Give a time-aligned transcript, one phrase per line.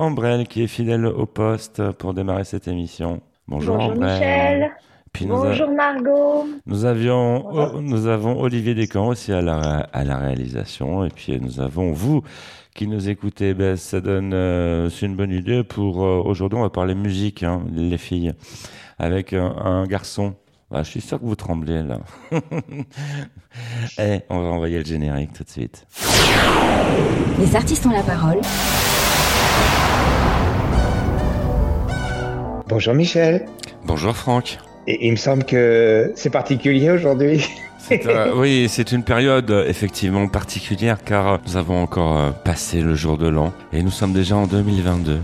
[0.00, 3.20] Ambrelle qui est fidèle au poste pour démarrer cette émission.
[3.46, 4.14] Bonjour, Bonjour Ambrelle.
[4.18, 4.70] Michel.
[5.12, 6.46] Puis nous, a- Bonjour Margot.
[6.66, 11.04] nous avions, oh, nous avons Olivier Descamps aussi à la, à la réalisation.
[11.04, 12.22] Et puis nous avons vous
[12.74, 13.52] qui nous écoutez.
[13.52, 16.58] Ben, ça donne, euh, c'est une bonne idée pour euh, aujourd'hui.
[16.58, 18.32] On va parler musique, hein, les filles,
[18.98, 20.34] avec un, un garçon.
[20.72, 21.98] Ah, je suis sûr que vous tremblez là.
[23.98, 25.84] Eh, on va envoyer le générique tout de suite.
[27.40, 28.38] Les artistes ont la parole.
[32.68, 33.46] Bonjour Michel.
[33.84, 34.58] Bonjour Franck.
[34.86, 37.46] Et il me semble que c'est particulier aujourd'hui.
[37.90, 42.94] Euh, oui, c'est une période euh, effectivement particulière car euh, nous avons encore passé le
[42.94, 45.18] jour de l'an et nous sommes déjà en 2022.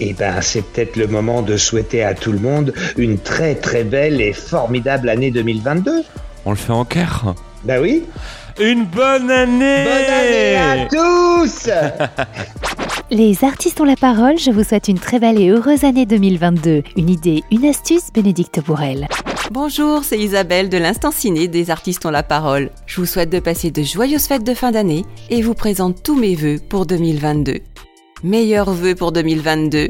[0.00, 3.84] Eh ben, c'est peut-être le moment de souhaiter à tout le monde une très très
[3.84, 6.04] belle et formidable année 2022.
[6.44, 7.34] On le fait en cœur.
[7.64, 8.04] Bah oui.
[8.58, 11.70] Une bonne année Bonne année à tous
[13.12, 14.38] Les artistes ont la parole.
[14.38, 16.84] Je vous souhaite une très belle et heureuse année 2022.
[16.96, 19.08] Une idée, une astuce, Bénédicte Bourrel.
[19.50, 22.70] Bonjour, c'est Isabelle de l'Instant Ciné des Artistes ont la parole.
[22.86, 26.14] Je vous souhaite de passer de joyeuses fêtes de fin d'année et vous présente tous
[26.14, 27.58] mes vœux pour 2022.
[28.22, 29.88] Meilleurs vœux pour 2022.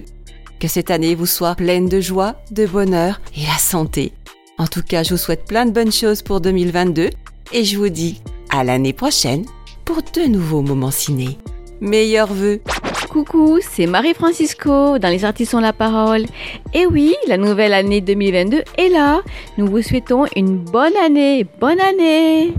[0.59, 4.15] Que cette année vous soit pleine de joie, de bonheur et la santé.
[4.57, 7.11] En tout cas, je vous souhaite plein de bonnes choses pour 2022
[7.53, 9.45] et je vous dis à l'année prochaine
[9.85, 11.37] pour de nouveaux moments ciné.
[11.83, 12.63] Meilleurs vœux.
[13.11, 16.27] Coucou, c'est Marie-Francisco dans Les Artistes ont la parole.
[16.73, 19.23] Et oui, la nouvelle année 2022 est là.
[19.59, 21.45] Nous vous souhaitons une bonne année.
[21.59, 22.55] Bonne année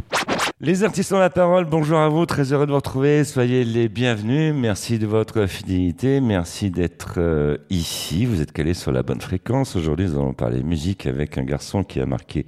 [0.59, 3.87] Les artistes ont la parole, bonjour à vous, très heureux de vous retrouver, soyez les
[3.87, 9.21] bienvenus, merci de votre fidélité, merci d'être euh, ici, vous êtes calés sur la bonne
[9.21, 9.77] fréquence.
[9.77, 12.45] Aujourd'hui nous allons parler musique avec un garçon qui a marqué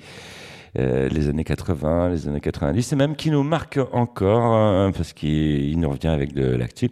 [0.75, 5.29] les années 80, les années 90 et même qui nous marque encore hein, parce qu'il
[5.69, 6.85] il nous revient avec de l'actu.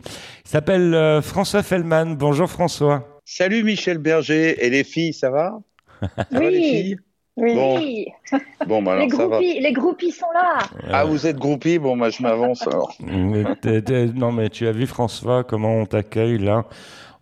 [0.46, 3.08] Il s'appelle euh, François Fellman, bonjour François.
[3.26, 5.60] Salut Michel Berger et les filles, ça va?
[6.02, 6.64] Ça va les Oui.
[6.64, 6.98] filles?
[7.38, 7.54] Oui.
[7.56, 7.80] Bon.
[8.68, 9.38] Bon, bah les, alors ça va.
[9.40, 10.60] groupies, les groupies sont là.
[10.92, 12.94] Ah, vous êtes groupie Bon, bah je m'avance alors.
[13.00, 16.66] Mais t'es- t'es- non mais tu as vu François comment on t'accueille là?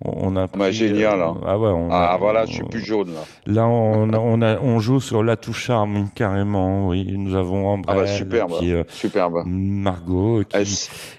[0.06, 1.38] On a Bah, pris, génial, hein.
[1.46, 3.22] ah ouais on Ah a- voilà, je suis plus jaune là.
[3.46, 6.88] Là, on, on, a, on joue sur la touche charme carrément.
[6.88, 9.44] Oui, nous avons Ah Ambrelle, bah superbe, puis euh, superbe.
[9.46, 10.68] Margot, qui Elles,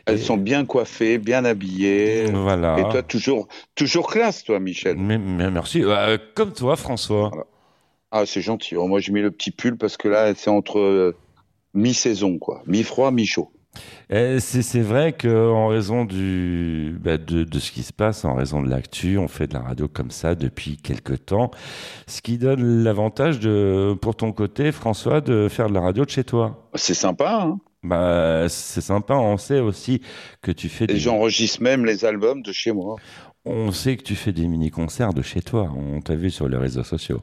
[0.07, 2.31] elles sont bien coiffées, bien habillées.
[2.33, 2.79] voilà.
[2.79, 4.97] Et toi, toujours, toujours classe, toi, Michel.
[4.97, 5.83] mais, mais merci.
[5.85, 7.31] Euh, comme toi, François.
[8.13, 8.75] Ah, c'est gentil.
[8.77, 11.17] Moi, j'ai mis le petit pull parce que là, c'est entre euh,
[11.75, 12.63] mi-saison, quoi.
[12.67, 13.53] Mi-froid, mi-chaud.
[14.11, 18.63] C'est vrai que en raison du bah, de, de ce qui se passe, en raison
[18.63, 21.51] de l'actu, on fait de la radio comme ça depuis quelque temps,
[22.07, 26.11] ce qui donne l'avantage de pour ton côté, François, de faire de la radio de
[26.11, 26.69] chez toi.
[26.75, 29.15] C'est sympa, hein Bah, c'est sympa.
[29.15, 30.03] On sait aussi
[30.43, 32.97] que tu fais Et des j'enregistre même les albums de chez moi.
[33.45, 35.73] On sait que tu fais des mini-concerts de chez toi.
[35.75, 37.23] On t'a vu sur les réseaux sociaux.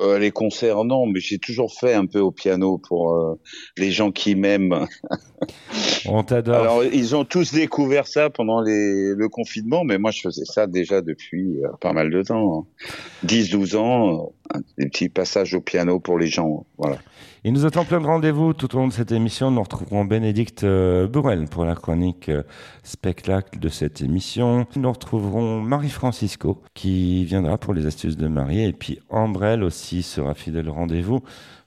[0.00, 3.38] Euh, les concerts, non, mais j'ai toujours fait un peu au piano pour euh,
[3.76, 4.86] les gens qui m'aiment.
[6.06, 6.56] On t'adore.
[6.56, 10.66] Alors, ils ont tous découvert ça pendant les, le confinement, mais moi, je faisais ça
[10.66, 12.66] déjà depuis euh, pas mal de temps.
[12.82, 12.86] hein.
[13.26, 16.66] 10-12 ans, euh, des petits passages au piano pour les gens.
[16.76, 16.98] Voilà.
[17.46, 19.50] Il nous attend plein de rendez-vous tout au long de cette émission.
[19.50, 22.42] Nous retrouverons Bénédicte euh, Bourrel pour la chronique euh,
[22.82, 24.66] spectacle de cette émission.
[24.76, 28.64] Nous retrouverons Marie-Francisco qui viendra pour les astuces de Marie.
[28.64, 31.20] Et puis Ambrelle aussi sera fidèle au rendez-vous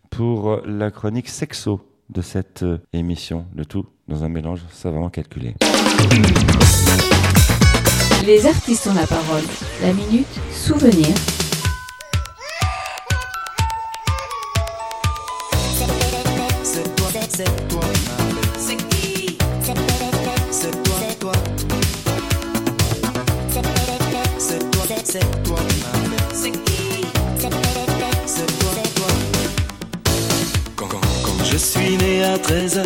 [0.09, 3.45] pour euh, la chronique sexo de cette émission.
[3.55, 5.53] Le tout dans un mélange savamment calculé.
[8.25, 9.43] Les artistes ont la parole.
[9.83, 11.13] La minute souvenir.
[25.09, 27.05] C'est toi, c'est toi, c'est qui
[28.25, 29.07] C'est toi, toi.
[30.75, 32.85] Quand, quand, quand je suis né à 13 heures,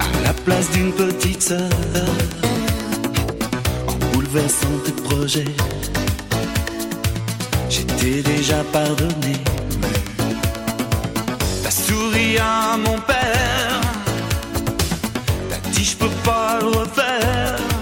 [0.00, 1.70] à la place d'une petite sœur,
[3.86, 5.54] en bouleversant tes projets,
[7.70, 9.36] j'étais déjà pardonné.
[11.62, 13.80] T'as souri à mon père.
[15.50, 17.73] T'as dit je peux pas le refaire.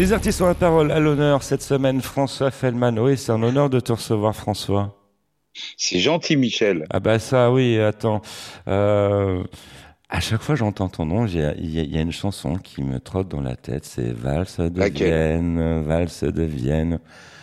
[0.00, 2.96] Les artistes ont la parole à l'honneur cette semaine, François Fellman.
[2.98, 4.96] Oui, c'est un honneur de te recevoir, François.
[5.76, 6.86] C'est gentil, Michel.
[6.88, 8.22] Ah bah ça, oui, attends.
[8.66, 9.44] Euh,
[10.08, 12.82] À chaque fois j'entends ton nom, il y, a- il y a une chanson qui
[12.82, 13.84] me trotte dans la tête.
[13.84, 15.08] C'est Valse de Laquelle?
[15.38, 16.98] Vienne, Valse de Vienne,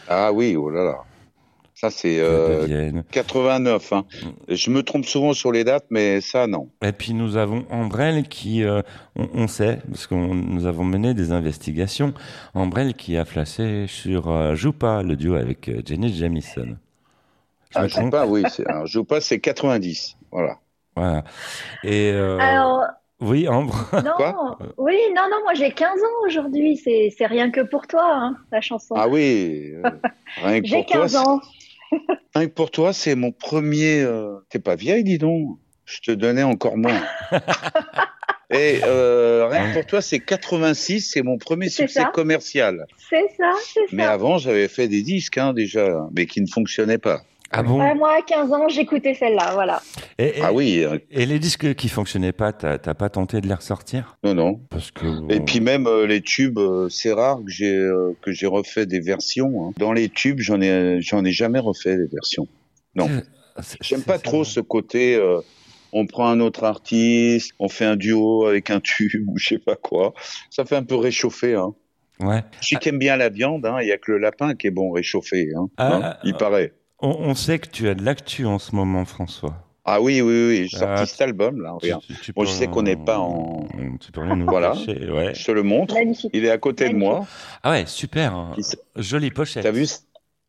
[0.10, 0.98] Ah oui, oh là là.
[1.79, 3.03] Ça, c'est de euh, Vienne.
[3.12, 3.94] 89.
[3.94, 4.06] Hein.
[4.47, 6.69] Je me trompe souvent sur les dates, mais ça, non.
[6.81, 8.81] Et puis nous avons Ambrelle qui, euh,
[9.15, 12.15] on, on sait, parce que nous avons mené des investigations,
[12.56, 16.77] Ambrelle qui a flashé sur euh, Joupa, le duo avec euh, Jenny Jamison.
[17.69, 18.44] Je Ah, pas, oui.
[18.65, 20.18] alors, pas, c'est 90.
[20.31, 20.57] Voilà.
[20.95, 21.24] Voilà.
[21.83, 22.85] Et euh, Alors,
[23.19, 23.88] oui, Ambre.
[23.94, 24.57] non, Quoi?
[24.77, 28.38] oui, non, non, moi j'ai 15 ans aujourd'hui, c'est c'est rien que pour toi, hein,
[28.51, 28.95] la chanson.
[28.97, 29.74] Ah oui.
[29.85, 29.91] euh,
[30.44, 31.41] rien que j'ai pour toi, 15 ans.
[32.36, 34.01] Rien que pour toi, c'est mon premier.
[34.01, 35.57] euh, T'es pas vieille, dis donc.
[35.86, 37.01] Je te donnais encore moins.
[38.50, 42.12] Et euh, rien que pour toi, c'est 86, c'est mon premier succès ça.
[42.13, 42.86] commercial.
[43.10, 44.12] C'est ça, c'est Mais ça.
[44.13, 47.24] avant, j'avais fait des disques hein, déjà, mais qui ne fonctionnaient pas.
[47.52, 49.82] Ah bon Ouais, moi à 15 ans, j'écoutais celle-là, voilà.
[50.18, 53.48] et, et- Ah oui, euh, et les disques qui fonctionnaient pas, t'as pas tenté de
[53.48, 54.18] les ressortir?
[54.24, 54.60] Non, non.
[54.70, 55.06] Parce que.
[55.32, 58.86] Et puis même euh, les tubes, euh, c'est rare que j'ai euh, que j'ai refait
[58.86, 59.68] des versions.
[59.68, 59.72] hein.
[59.78, 62.48] Dans les tubes, j'en ai j'en ai jamais refait des versions.
[62.96, 63.10] non.
[63.82, 64.24] J'aime pas ça.
[64.24, 65.16] trop ce côté.
[65.16, 65.40] euh,
[65.94, 69.58] on prend un autre artiste, on fait un duo avec un tube ou je sais
[69.60, 70.14] pas quoi.
[70.52, 71.56] Ça fait un peu réchauffer.
[71.56, 71.74] Hein.
[72.20, 72.44] Ouais.
[72.62, 73.66] Je sais qui aime bien la viande.
[73.66, 75.50] hein, Il y a que le lapin qui est bon réchauffé.
[75.56, 76.38] Hein, Ah, hein, ah, il ah.
[76.38, 76.74] paraît.
[77.00, 79.54] On, on sait que tu as de l'actu en ce moment, François.
[79.86, 80.68] Ah oui, oui, oui.
[80.70, 81.74] J'ai Ah, sorti cet album là.
[81.74, 82.02] Regarde.
[82.06, 83.68] Tu- tu Bon, peux- je sais qu'on n'est pas en-
[84.02, 84.72] Tu peux rien nous Voilà.
[84.72, 85.34] cacher, ouais.
[85.34, 85.94] Je te le montre.
[85.94, 86.32] Magnifique.
[86.34, 87.26] Il est à côté de moi.
[87.64, 88.34] Ah ouais, super.
[88.36, 88.56] hein.
[88.98, 89.64] Jolie pochette.
[89.64, 89.86] T'as vu,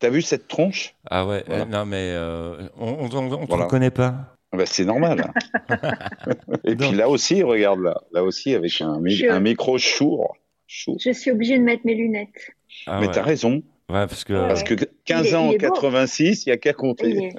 [0.01, 0.95] t'as vu cette tronche?
[1.09, 1.63] Ah ouais, Voilà.
[1.63, 3.15] euh, non mais euh, on, on te
[3.49, 3.65] Voilà.
[3.65, 4.15] reconnaît pas.
[4.53, 5.31] Bah, c'est normal.
[6.65, 10.37] Et puis là aussi, regarde là, là aussi avec un, mi- Je- un micro chour.
[10.67, 10.97] chour.
[10.99, 12.51] Je suis obligée de mettre mes lunettes.
[12.87, 13.13] Ah Mais ouais.
[13.13, 14.75] t'as raison, Ouais, parce que parce que
[15.07, 15.75] 15 Il est- ans il en est beau.
[15.75, 17.11] 86, il y a qu'à Il compter.
[17.25, 17.35] est,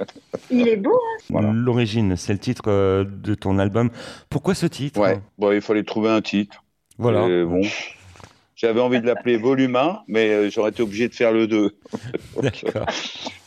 [0.50, 1.52] il est beau, hein Voilà.
[1.54, 3.92] l'origine, c'est le titre euh, de ton album.
[4.30, 5.00] Pourquoi ce titre?
[5.00, 5.20] Ouais.
[5.38, 6.64] Bon, il fallait trouver un titre.
[6.98, 7.28] Voilà.
[7.28, 7.62] Et bon,
[8.56, 11.78] j'avais envie de l'appeler Volume 1, mais euh, j'aurais été obligé de faire le 2.
[12.42, 12.86] D'accord.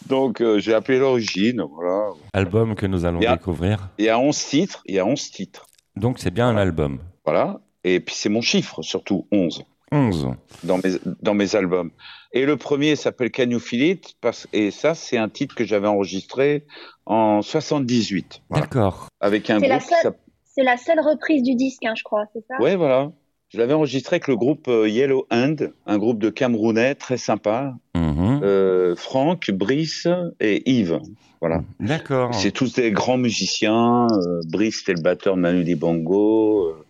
[0.06, 1.62] Donc euh, j'ai appelé l'origine.
[1.74, 2.10] Voilà.
[2.32, 3.88] Album que nous allons découvrir.
[3.98, 4.82] Il y a 11 titres.
[4.86, 5.66] Il y a 11 titres.
[5.96, 7.00] Donc c'est bien un album.
[7.24, 7.60] Voilà.
[7.84, 9.64] Et puis c'est mon chiffre surtout 11.
[9.92, 10.30] 11.
[10.64, 11.90] dans mes, dans mes albums.
[12.32, 14.14] Et le premier s'appelle Can You Feel It?
[14.20, 16.64] Parce, Et ça, c'est un titre que j'avais enregistré
[17.06, 18.42] en 78.
[18.48, 18.64] Voilà.
[18.64, 19.06] D'accord.
[19.20, 20.16] Avec un C'est la groupe.
[20.54, 22.60] C'est la seule reprise du disque, hein, je crois, c'est ça?
[22.60, 23.10] Ouais, voilà.
[23.48, 27.74] Je l'avais enregistré avec le groupe euh, Yellow Hand, un groupe de Camerounais très sympa.
[27.94, 28.40] Mhm.
[28.42, 30.08] Euh, Franck, Brice
[30.40, 31.00] et Yves.
[31.40, 31.62] Voilà.
[31.80, 32.34] D'accord.
[32.34, 34.06] C'est tous des grands musiciens.
[34.10, 36.68] Euh, Brice, c'était le batteur de Manu Dibango.
[36.68, 36.84] Euh,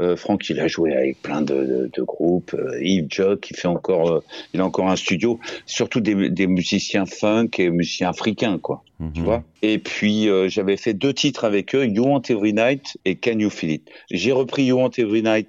[0.00, 2.54] euh, Franck, il a joué avec plein de, de, de groupes.
[2.54, 4.20] Euh, Yves Jock, il fait encore, euh,
[4.54, 5.38] il a encore un studio.
[5.66, 8.82] Surtout des, des musiciens funk et musiciens africains, quoi.
[9.14, 9.24] Tu Mhm.
[9.24, 9.44] vois?
[9.62, 13.38] Et puis euh, j'avais fait deux titres avec eux, You Want Every Night et Can
[13.38, 13.88] You Feel It?
[14.10, 15.48] J'ai repris You Want Every Night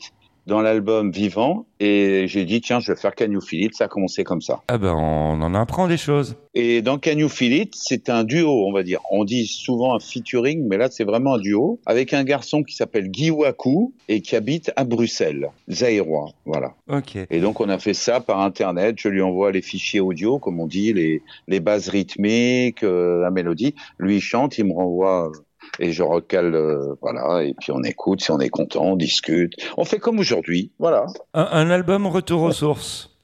[0.50, 3.76] dans l'album Vivant et j'ai dit tiens je vais faire Can You Feel It.
[3.76, 4.62] Ça a commencé comme ça.
[4.68, 6.36] Ah ben on en apprend des choses.
[6.56, 9.00] Et dans Can You Feel It, c'est un duo, on va dire.
[9.12, 12.76] On dit souvent un featuring, mais là, c'est vraiment un duo avec un garçon qui
[12.76, 16.32] s'appelle Guy Wakou et qui habite à Bruxelles, zaïrois.
[16.46, 16.74] Voilà.
[16.90, 17.18] Ok.
[17.30, 18.96] Et donc, on a fait ça par Internet.
[18.98, 23.30] Je lui envoie les fichiers audio, comme on dit, les, les bases rythmiques, euh, la
[23.30, 23.76] mélodie.
[24.00, 25.32] Lui, il chante, il me renvoie.
[25.80, 29.54] Et je recale, euh, voilà, et puis on écoute, si on est content, on discute.
[29.78, 31.06] On fait comme aujourd'hui, voilà.
[31.34, 33.18] Un, un album retour aux sources,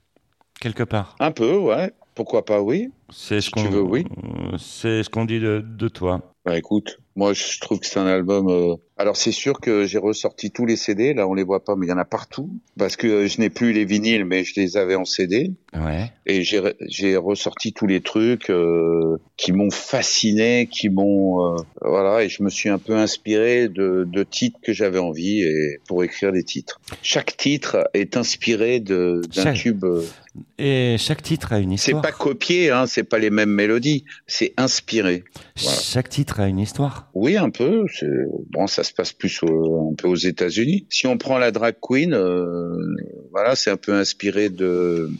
[0.61, 1.15] quelque part.
[1.19, 1.91] Un peu, ouais.
[2.15, 2.91] Pourquoi pas, oui.
[3.09, 4.05] C'est ce Si qu'on tu veux, oui.
[4.57, 6.21] C'est ce qu'on dit de, de toi.
[6.45, 8.47] Bah écoute, moi je trouve que c'est un album.
[8.49, 11.13] euh, Alors c'est sûr que j'ai ressorti tous les CD.
[11.13, 13.41] Là on les voit pas, mais il y en a partout parce que euh, je
[13.41, 16.09] n'ai plus les vinyles, mais je les avais en CD Ouais.
[16.25, 21.57] et j'ai re- j'ai ressorti tous les trucs euh, qui m'ont fasciné, qui m'ont euh,
[21.81, 25.79] voilà et je me suis un peu inspiré de, de titres que j'avais envie et
[25.89, 26.79] pour écrire des titres.
[27.01, 29.83] Chaque titre est inspiré de d'un Chaque- tube.
[29.83, 30.03] euh,
[30.57, 32.01] Et chaque titre a une C'est histoire.
[32.01, 35.25] pas copié, hein, c'est pas les mêmes mélodies, c'est inspiré.
[35.61, 35.77] voilà.
[35.81, 37.09] Chaque titre a une histoire.
[37.13, 37.83] Oui, un peu.
[37.93, 38.07] C'est
[38.51, 40.85] bon, ça se passe plus aux États-Unis.
[40.89, 42.95] Si on prend la drag queen, euh,
[43.31, 45.11] voilà, c'est un peu inspiré de.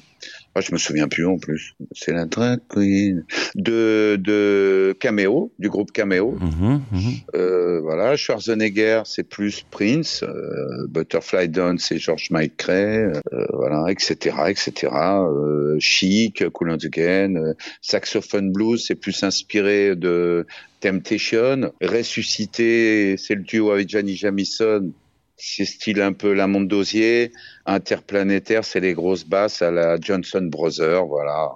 [0.57, 1.75] Ah, je me souviens plus en plus.
[1.91, 6.31] C'est la drag queen de de Cameo, du groupe Cameo.
[6.39, 7.13] Mhm, mhm.
[7.35, 10.23] Euh, voilà, Schwarzenegger, c'est plus Prince.
[10.23, 13.21] Euh, Butterfly Down, c'est George Michael.
[13.33, 14.93] Euh, voilà, etc., etc.
[14.93, 17.35] Euh, Chic, Cool and Gang.
[17.35, 20.47] Euh, Saxophone Blues, c'est plus inspiré de
[20.79, 21.73] Temptation.
[21.81, 24.93] Ressuscité, c'est le duo avec Gianni Jamison.
[25.37, 27.31] C'est style un peu la monde d'osier.
[27.65, 31.05] Interplanétaire, c'est les grosses basses à la Johnson Brothers.
[31.05, 31.49] Voilà.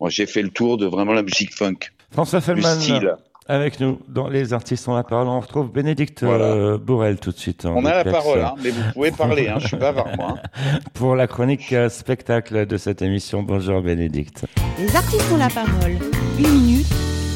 [0.00, 1.74] Bon, J'ai fait le tour de vraiment la musique funk,
[2.12, 3.16] François style.
[3.48, 5.26] avec nous dans Les Artistes ont la parole.
[5.26, 6.44] On retrouve Bénédicte Voilà.
[6.44, 7.64] euh, Bourrel tout de suite.
[7.64, 10.36] On a la parole, hein, mais vous pouvez parler, hein, je suis bavard, moi.
[10.56, 10.78] hein.
[10.94, 13.42] Pour la chronique euh, spectacle de cette émission.
[13.42, 14.44] Bonjour Bénédicte.
[14.78, 15.98] Les artistes ont la parole.
[16.38, 16.86] Une minute,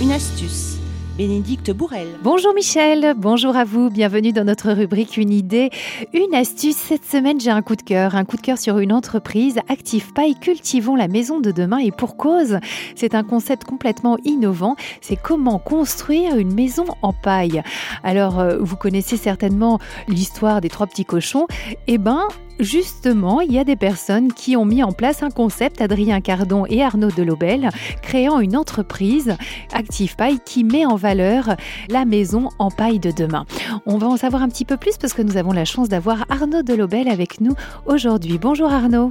[0.01, 0.78] une astuce.
[1.19, 2.07] Bénédicte Bourrel.
[2.23, 5.71] Bonjour Michel, bonjour à vous, bienvenue dans notre rubrique Une idée,
[6.13, 6.77] une astuce.
[6.77, 10.13] Cette semaine j'ai un coup de cœur, un coup de cœur sur une entreprise, Active
[10.13, 12.61] Paille, cultivons la maison de demain et pour cause.
[12.95, 17.65] C'est un concept complètement innovant, c'est comment construire une maison en paille.
[18.05, 21.49] Alors euh, vous connaissez certainement l'histoire des trois petits cochons,
[21.89, 22.29] eh ben
[22.59, 26.65] Justement, il y a des personnes qui ont mis en place un concept, Adrien Cardon
[26.69, 27.71] et Arnaud Delobel,
[28.03, 29.37] créant une entreprise,
[29.73, 31.55] Active Paille, qui met en valeur
[31.89, 33.47] la maison en paille de demain.
[33.87, 36.25] On va en savoir un petit peu plus parce que nous avons la chance d'avoir
[36.31, 37.55] Arnaud Delobel avec nous
[37.87, 38.39] aujourd'hui.
[38.39, 39.11] Bonjour Arnaud.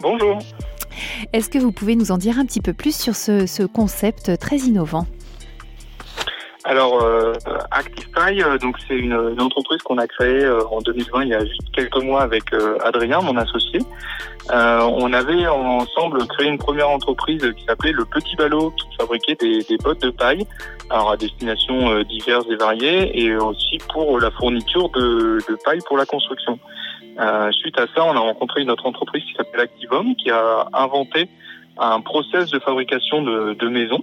[0.00, 0.38] Bonjour.
[1.34, 4.38] Est-ce que vous pouvez nous en dire un petit peu plus sur ce, ce concept
[4.38, 5.06] très innovant?
[6.68, 7.32] Alors, euh,
[7.70, 11.34] ActivePie, euh, donc c'est une, une entreprise qu'on a créée euh, en 2020, il y
[11.34, 13.80] a juste quelques mois avec euh, Adrien, mon associé.
[14.52, 19.36] Euh, on avait ensemble créé une première entreprise qui s'appelait Le Petit Ballot, qui fabriquait
[19.36, 20.46] des, des bottes de paille,
[20.90, 25.96] alors à destination diverses et variées, et aussi pour la fourniture de, de paille pour
[25.96, 26.58] la construction.
[27.52, 31.30] Suite à ça, on a rencontré une autre entreprise qui s'appelle Activum, qui a inventé
[31.78, 34.02] un process de fabrication de, de maisons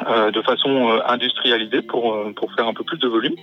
[0.00, 3.34] de façon euh, industrialisée pour, euh, pour faire un peu plus de volume.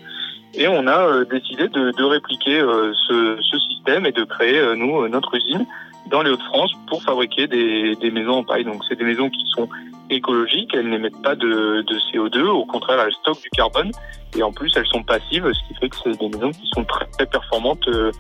[0.53, 4.60] Et on a euh, décidé de, de répliquer euh, ce, ce système et de créer,
[4.60, 5.65] euh, nous, euh, notre usine
[6.10, 8.65] dans les Hauts-de-France pour fabriquer des, des maisons en paille.
[8.65, 9.70] Donc c'est des maisons qui sont
[10.10, 13.91] écologiques, elles n'émettent pas de, de CO2, au contraire elles stockent du carbone
[14.38, 16.84] et en plus elles sont passives, ce qui fait que c'est des maisons qui sont
[16.84, 18.12] très, très performantes euh,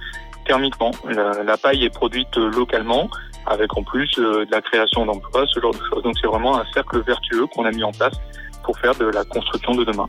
[0.51, 0.91] thermiquement.
[1.07, 3.09] La, la paille est produite euh, localement
[3.45, 6.03] avec en plus euh, de la création d'emplois, ce genre de choses.
[6.03, 8.13] Donc c'est vraiment un cercle vertueux qu'on a mis en place
[8.63, 10.07] pour faire de la construction de demain.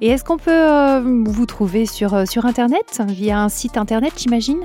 [0.00, 4.64] Et est-ce qu'on peut euh, vous trouver sur, sur Internet, via un site Internet j'imagine?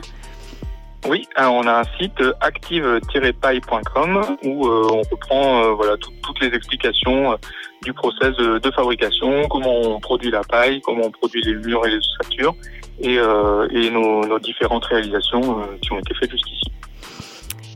[1.10, 6.40] Oui, alors on a un site active-paille.com où euh, on reprend euh, voilà tout- toutes
[6.42, 7.36] les explications euh,
[7.82, 11.84] du process de, de fabrication, comment on produit la paille, comment on produit les murs
[11.88, 12.54] et les ossature
[13.02, 16.62] et, euh, et nos, nos différentes réalisations euh, qui ont été faites jusqu'ici.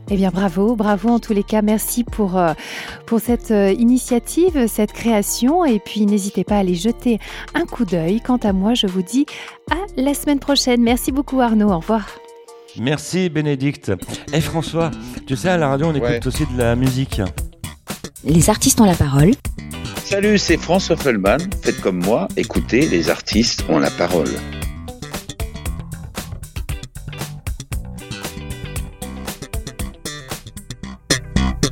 [0.08, 1.62] Eh bien, bravo, bravo en tous les cas.
[1.62, 2.52] Merci pour, euh,
[3.06, 5.64] pour cette initiative, cette création.
[5.64, 7.18] Et puis, n'hésitez pas à aller jeter
[7.54, 8.20] un coup d'œil.
[8.20, 9.26] Quant à moi, je vous dis
[9.70, 10.80] à la semaine prochaine.
[10.80, 11.70] Merci beaucoup, Arnaud.
[11.72, 12.06] Au revoir.
[12.78, 13.90] Merci Bénédicte.
[14.32, 14.90] Et François,
[15.26, 16.26] tu sais, à la radio, on écoute Ouais.
[16.26, 17.20] aussi de la musique.
[18.22, 19.30] Les artistes ont la parole.
[20.04, 21.40] Salut, c'est François Feldman.
[21.62, 24.28] Faites comme moi, écoutez, les artistes ont la parole.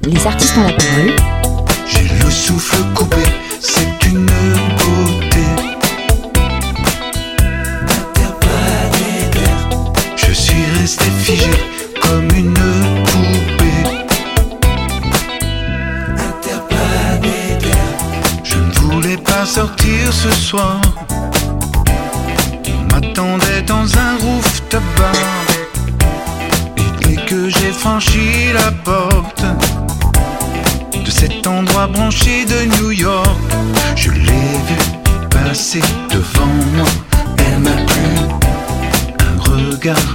[0.06, 1.16] Les artistes ont la.
[1.86, 3.22] J'ai le souffle coupé,
[3.60, 5.44] c'est une beauté.
[10.16, 11.50] Je suis resté figé
[12.02, 13.84] comme une poupée.
[18.42, 20.80] Je ne voulais pas sortir ce soir.
[22.68, 25.14] On m'attendait dans un rooftop bar.
[26.76, 29.33] Et dès que j'ai franchi la porte
[31.24, 33.38] cet endroit branché de New York.
[33.96, 34.76] Je l'ai vu
[35.30, 36.86] passer devant moi,
[37.38, 38.04] elle m'a plu.
[39.20, 40.13] Un regard,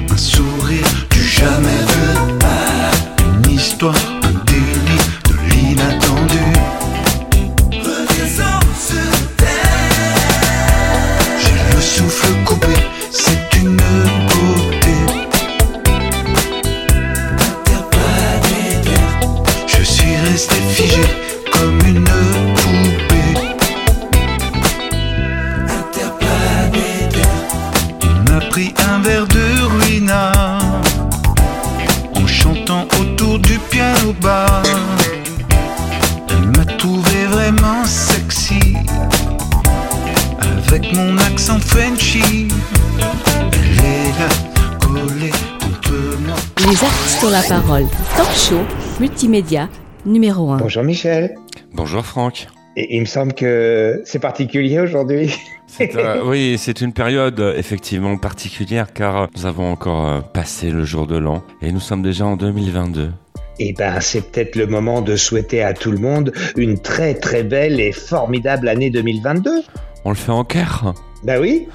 [47.49, 47.87] parole.
[48.15, 48.59] Talk show,
[48.99, 49.69] multimédia,
[50.05, 50.57] numéro 1.
[50.57, 51.35] Bonjour Michel.
[51.73, 52.47] Bonjour Franck.
[52.77, 55.33] Et il me semble que c'est particulier aujourd'hui.
[55.81, 60.83] Euh, oui, c'est une période euh, effectivement particulière car euh, nous avons encore passé le
[60.83, 63.11] jour de l'an et nous sommes déjà en 2022.
[63.59, 67.43] Eh ben, c'est peut-être le moment de souhaiter à tout le monde une très très
[67.43, 69.63] belle et formidable année 2022.
[70.05, 71.67] On le fait en cœur Bah oui.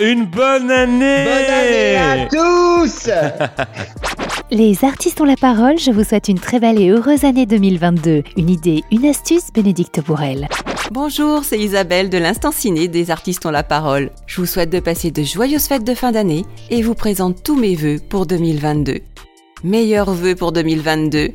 [0.00, 3.10] Une bonne année Bonne année à tous
[4.52, 5.78] Les artistes ont la parole.
[5.78, 8.24] Je vous souhaite une très belle et heureuse année 2022.
[8.36, 10.48] Une idée, une astuce, Bénédicte Bourrel.
[10.90, 14.10] Bonjour, c'est Isabelle de l'Instant Ciné des artistes ont la parole.
[14.26, 17.54] Je vous souhaite de passer de joyeuses fêtes de fin d'année et vous présente tous
[17.54, 18.98] mes vœux pour 2022.
[19.62, 21.28] Meilleurs vœux pour 2022.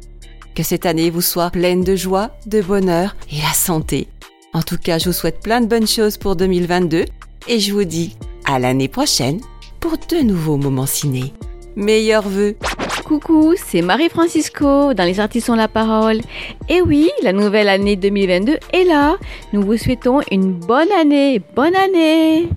[0.54, 4.10] Que cette année vous soit pleine de joie, de bonheur et la santé.
[4.54, 7.06] En tout cas, je vous souhaite plein de bonnes choses pour 2022
[7.48, 9.40] et je vous dis à l'année prochaine
[9.80, 11.34] pour de nouveaux moments ciné.
[11.78, 12.58] Meilleurs vœux.
[13.06, 16.22] Coucou, c'est Marie-Francisco dans Les Artistes ont la parole.
[16.70, 19.18] Et oui, la nouvelle année 2022 est là.
[19.54, 21.40] Nous vous souhaitons une bonne année.
[21.56, 22.50] Bonne année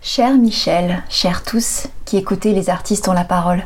[0.00, 3.64] Cher Michel, chers tous qui écoutez Les Artistes ont la parole,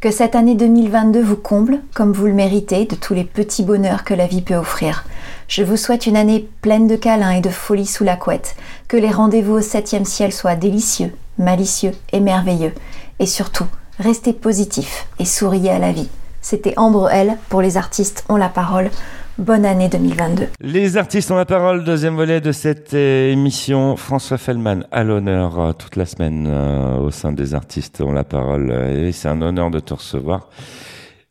[0.00, 4.04] que cette année 2022 vous comble, comme vous le méritez, de tous les petits bonheurs
[4.04, 5.04] que la vie peut offrir.
[5.48, 8.56] Je vous souhaite une année pleine de câlins et de folie sous la couette,
[8.88, 12.72] que les rendez-vous au septième ciel soient délicieux, malicieux et merveilleux,
[13.18, 13.66] et surtout,
[13.98, 16.08] restez positif et souriez à la vie.
[16.40, 18.90] C'était Ambre L pour les artistes ont la parole.
[19.38, 20.46] Bonne année 2022.
[20.60, 23.96] Les artistes ont la parole, deuxième volet de cette euh, émission.
[23.96, 28.24] François Fellman à l'honneur euh, toute la semaine euh, au sein des artistes ont la
[28.24, 28.72] parole.
[28.72, 30.48] Et c'est un honneur de te recevoir.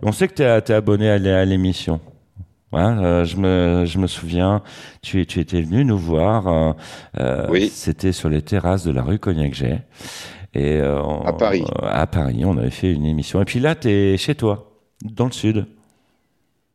[0.04, 2.00] On sait que tu es, abonné à l'é- à l'émission.
[2.74, 4.62] Hein, euh, je, me, je me souviens,
[5.02, 6.76] tu, tu étais venu nous voir.
[7.20, 7.70] euh, Oui.
[7.74, 9.82] C'était sur les terrasses de la rue Cognac-Jet.
[10.58, 11.64] Et, euh, À Paris.
[11.84, 13.42] à Paris, on avait fait une émission.
[13.42, 14.72] Et puis là, tu es chez toi,
[15.04, 15.68] dans le sud.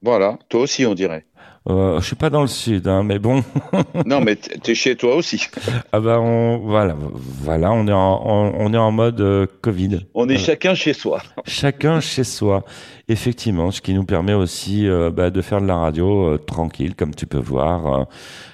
[0.02, 1.24] Voilà, toi aussi, on dirait.
[1.70, 3.44] Euh, je suis pas dans le sud, hein, mais bon.
[4.04, 5.46] Non, mais t'es chez toi aussi.
[5.92, 6.96] Ah bah on voilà
[7.40, 10.00] voilà on est en on, on est en mode euh, Covid.
[10.14, 11.22] On est Euh, chacun chez soi.
[11.46, 12.64] chacun chez soi.
[13.08, 17.14] Effectivement, ce qui nous permet aussi euh, bah, de faire de la radio tranquille, comme
[17.14, 18.06] tu peux voir,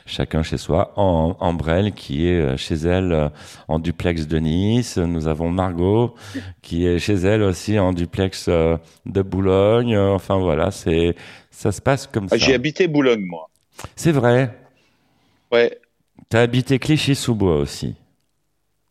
[0.04, 0.92] chacun chez soi.
[0.96, 3.30] En Ambrelle qui est chez elle
[3.68, 4.98] en duplex de Nice.
[4.98, 6.14] Nous avons Margot
[6.60, 9.96] qui est chez elle aussi en duplex de Boulogne.
[9.96, 11.14] Enfin voilà, c'est
[11.50, 12.44] ça se passe comme Ah, ça.
[12.44, 13.48] J'ai habité Boulogne, moi.
[13.96, 14.56] C'est vrai.
[15.52, 15.78] Ouais.
[16.28, 17.94] T'as habité Clichy-sous-Bois aussi.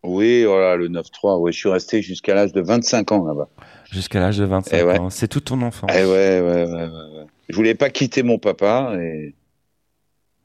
[0.04, 1.40] Oui, voilà, le 9-3.
[1.40, 3.50] Ouais, je suis resté jusqu'à l'âge de 25 ans là-bas.
[3.92, 5.00] Jusqu'à l'âge de 25 Eh ouais.
[5.00, 5.10] ans.
[5.10, 5.90] C'est toute ton enfance.
[5.94, 6.84] Eh ouais, ouais, ouais, ouais,
[7.20, 7.26] ouais.
[7.50, 9.34] Je voulais pas quitter mon papa et,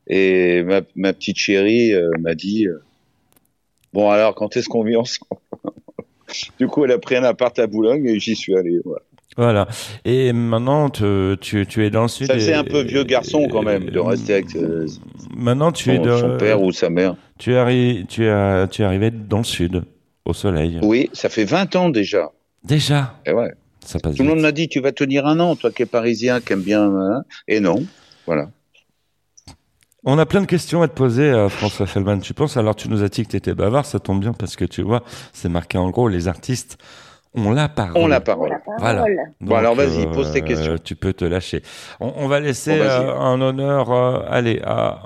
[0.06, 2.82] et ma, ma petite chérie euh, m'a dit euh,
[3.92, 5.40] Bon, alors, quand est-ce qu'on vit ensemble?
[6.58, 8.78] Du coup, elle a pris un appart à Boulogne et j'y suis allé.
[8.86, 9.02] voilà.
[9.36, 9.66] Voilà.
[10.04, 12.26] Et maintenant, te- tu, tu es dans le sud.
[12.26, 14.86] Ça et- un peu vieux garçon quand même de rester avec euh,
[15.34, 17.16] Maintenant, tu es son, de- son père ou sa mère.
[17.38, 19.84] Tu es, tu, es, tu es arrivé dans le sud,
[20.24, 20.78] au soleil.
[20.82, 22.30] Oui, ça fait 20 ans déjà.
[22.64, 23.52] Déjà Et ouais.
[23.84, 25.86] Ça passe Tout le monde m'a dit Tu vas tenir un an, toi qui es
[25.86, 26.82] parisien, qui aime bien.
[26.84, 27.24] hein.
[27.48, 27.84] Et non,
[28.26, 28.48] voilà.
[30.04, 32.18] On a plein de questions à te poser, euh, François Fellman.
[32.20, 34.56] Tu penses alors tu nous as dit que tu étais bavard, ça tombe bien parce
[34.56, 36.76] que tu vois, c'est marqué en gros, les artistes
[37.34, 37.92] ont la parole.
[37.96, 38.52] On la parole.
[38.78, 39.04] Voilà.
[39.40, 40.76] Bon, alors vas-y, pose tes questions.
[40.82, 41.62] Tu peux te lâcher.
[42.00, 45.00] On, on va laisser Bon, euh, un honneur, euh, allez, à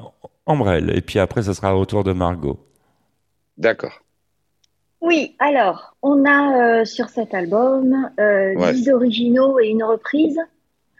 [0.46, 0.96] Ambrelle.
[0.96, 2.58] Et puis après, ça sera au tour de Margot.
[3.58, 4.00] D'accord.
[5.00, 8.72] Oui, alors, on a euh, sur cet album euh, Ouais.
[8.72, 10.38] 10 originaux et une reprise.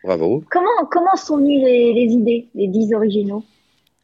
[0.04, 0.44] Bravo.
[0.50, 3.42] Comment, comment sont venues les, les idées, les 10 originaux?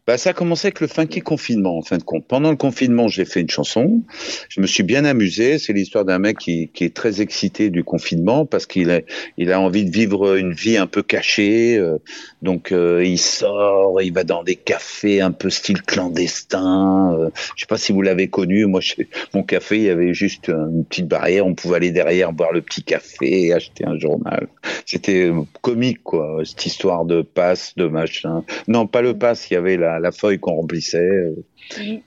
[0.04, 2.26] Bah, ça a commencé avec le funky confinement, en fin de compte.
[2.26, 4.02] Pendant le confinement, j'ai fait une chanson.
[4.48, 5.60] Je me suis bien amusé.
[5.60, 9.00] C'est l'histoire d'un mec qui, est très excité du confinement parce qu'il a,
[9.36, 11.76] il a envie de vivre une vie un peu cachée.
[11.78, 11.98] euh,
[12.42, 17.16] donc, euh, il sort, il va dans des cafés un peu style clandestin.
[17.16, 18.66] euh, je sais pas si vous l'avez connu.
[18.66, 18.80] Moi,
[19.34, 21.46] mon café, il y avait juste une petite barrière.
[21.46, 24.48] On pouvait aller derrière boire le petit café et acheter un journal.
[24.84, 28.42] C'était comique, quoi, cette histoire de passe, de machin.
[28.66, 30.98] Non, pas le passe, il y avait la, la feuille qu'on remplissait.
[30.98, 31.34] euh,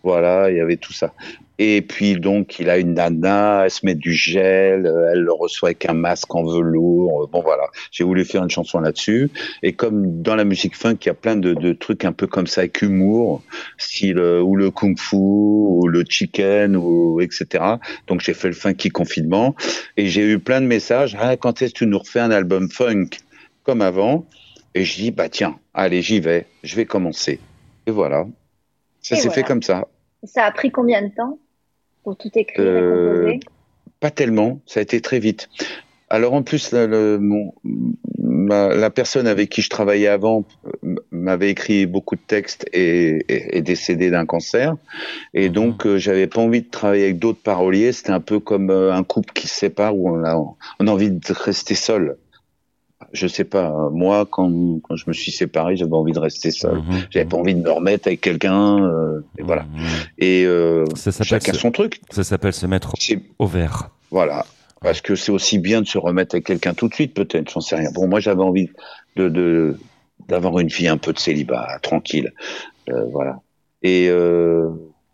[0.04, 1.14] Voilà, il y avait tout ça.
[1.58, 5.32] Et puis donc, il a une nana, elle se met du gel, euh, elle le
[5.32, 7.24] reçoit avec un masque en velours.
[7.24, 9.30] euh, Bon voilà, j'ai voulu faire une chanson là-dessus.
[9.64, 12.28] Et comme dans la musique funk, il y a plein de, de trucs un peu
[12.28, 13.42] comme ça avec humour,
[13.78, 17.64] style ou le kung-fu, ou le chicken, ou etc.
[18.08, 19.56] Donc j'ai fait le funky confinement
[19.96, 21.16] et j'ai eu plein de messages.
[21.20, 23.08] Ah, quand est-ce que tu nous refais un album funk?
[23.64, 24.28] Comme avant
[24.76, 27.40] Et je dis bah tiens, allez j'y vais, je vais commencer.
[27.88, 28.26] Et voilà,
[29.02, 29.36] ça s'est voilà.
[29.36, 29.88] fait comme ça.
[30.24, 31.40] Ça a pris combien de temps
[32.04, 33.40] pour tout écrire et Euh, composer
[34.00, 35.50] Pas tellement, ça a été très vite.
[36.10, 37.54] Alors en plus, le, le- mon-
[38.20, 40.46] ma- la personne avec qui je travaillais avant
[40.86, 44.76] euh, m'avait écrit beaucoup de textes et et- est décédée d'un cancer.
[45.34, 47.92] Et donc, euh, j'avais pas envie de travailler avec d'autres paroliers.
[47.92, 50.36] C'était un peu comme euh, un couple qui se sépare où on a,
[50.80, 52.18] on a envie de rester seul.
[53.16, 54.52] Je sais pas, euh, moi, quand,
[54.84, 56.76] quand je me suis séparé, j'avais envie de rester seul.
[56.76, 56.84] Mhm.
[57.10, 58.84] J'avais pas envie de me remettre avec quelqu'un.
[58.86, 59.66] euh, et voilà.
[60.20, 62.02] Et euh, Ça chacun se- son truc.
[62.12, 62.94] Ça s'appelle se mettre
[63.40, 63.90] au vert.
[64.12, 64.46] Voilà.
[64.82, 67.62] Parce que c'est aussi bien de se remettre avec quelqu'un tout de suite, peut-être, j'en
[67.62, 67.90] sais rien.
[67.92, 68.70] Bon, moi, j'avais envie
[69.16, 69.76] de,
[70.28, 72.32] d'avoir une vie un peu de célibat, tranquille.
[72.90, 73.40] Euh, voilà.
[73.82, 74.10] Et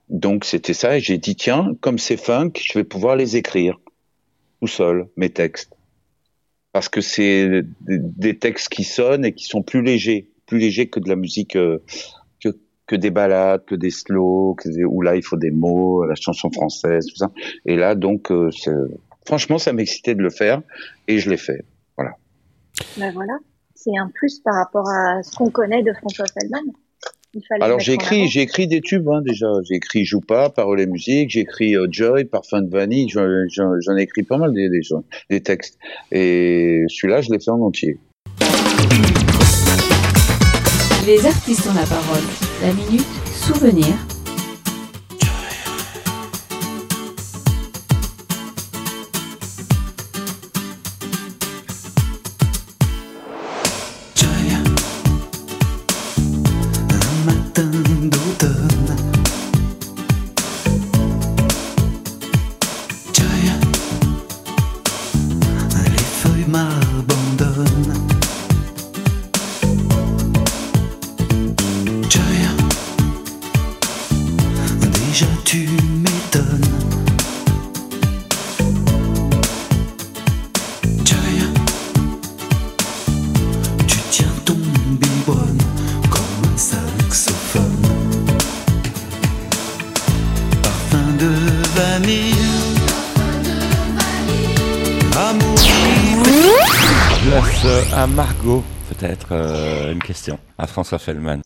[0.09, 0.97] donc c'était ça.
[0.97, 3.79] Et j'ai dit tiens, comme c'est funk, je vais pouvoir les écrire
[4.61, 5.71] tout seul mes textes
[6.73, 10.99] parce que c'est des- textes qui sonnent et qui sont plus légers, plus légers que
[10.99, 11.55] de la musique.
[11.55, 11.79] euh,
[12.87, 16.15] que, des balades, que des slows, que des- où là il faut des mots, la
[16.15, 17.31] chanson française, tout ça.
[17.65, 18.49] Et là donc, euh,
[19.25, 20.61] franchement, ça m'excitait de le faire
[21.07, 21.63] et je l'ai fait.
[21.95, 22.11] Voilà.
[22.97, 23.37] Ben voilà,
[23.75, 26.73] c'est un plus par rapport à ce qu'on connaît de François Feldman.
[27.61, 29.47] Alors j'ai écrit des tubes hein, déjà.
[29.67, 31.29] J'ai écrit Joue pas, Paroles et musique.
[31.29, 33.07] J'ai écrit euh, Joy, Parfum de vanille.
[33.09, 34.81] J'en j'en- j'en ai écrit pas mal des, des,
[35.29, 35.77] des textes.
[36.11, 37.97] Et celui-là, je l'ai fait en entier.
[41.07, 42.23] Les artistes ont la parole.
[42.61, 43.95] La minute souvenir.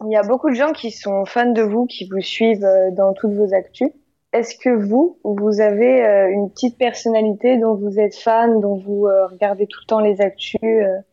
[0.06, 2.92] Il y a beaucoup de gens qui sont fans de vous, qui vous suivent euh,
[2.92, 3.90] dans toutes vos actus.
[4.34, 9.06] Est-ce que vous, vous avez euh, une petite personnalité dont vous êtes fan, dont vous
[9.06, 10.60] euh, regardez tout le temps les actus,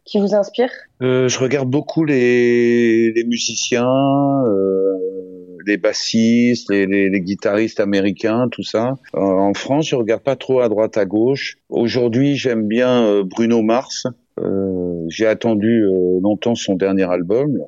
[0.05, 0.71] qui vous inspire?
[1.03, 3.87] Euh, je regarde beaucoup les, les musiciens,
[4.45, 4.99] euh,
[5.67, 8.95] les bassistes, les, les, les guitaristes américains, tout ça.
[9.15, 11.59] Euh, en France, je regarde pas trop à droite à gauche.
[11.69, 14.09] Aujourd'hui, j'aime bien Bruno Mars.
[14.41, 15.85] Euh, J'ai attendu
[16.23, 17.59] longtemps son dernier album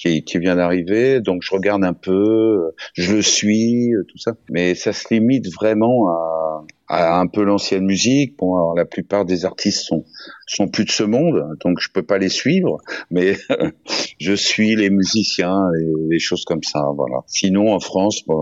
[0.00, 4.32] qui, qui vient d'arriver, donc je regarde un peu, je le suis, euh, tout ça.
[4.48, 8.36] Mais ça se limite vraiment à, à un peu l'ancienne musique.
[8.38, 10.04] Bon, alors, la plupart des artistes sont
[10.46, 12.78] sont plus de ce monde, donc je peux pas les suivre,
[13.10, 13.36] mais
[14.20, 17.18] je suis les musiciens et les choses comme ça, voilà.
[17.26, 18.34] Sinon, en France, bah,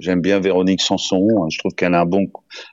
[0.00, 1.26] j'aime bien Véronique Sanson.
[1.42, 2.26] hein, je trouve qu'elle a un bon,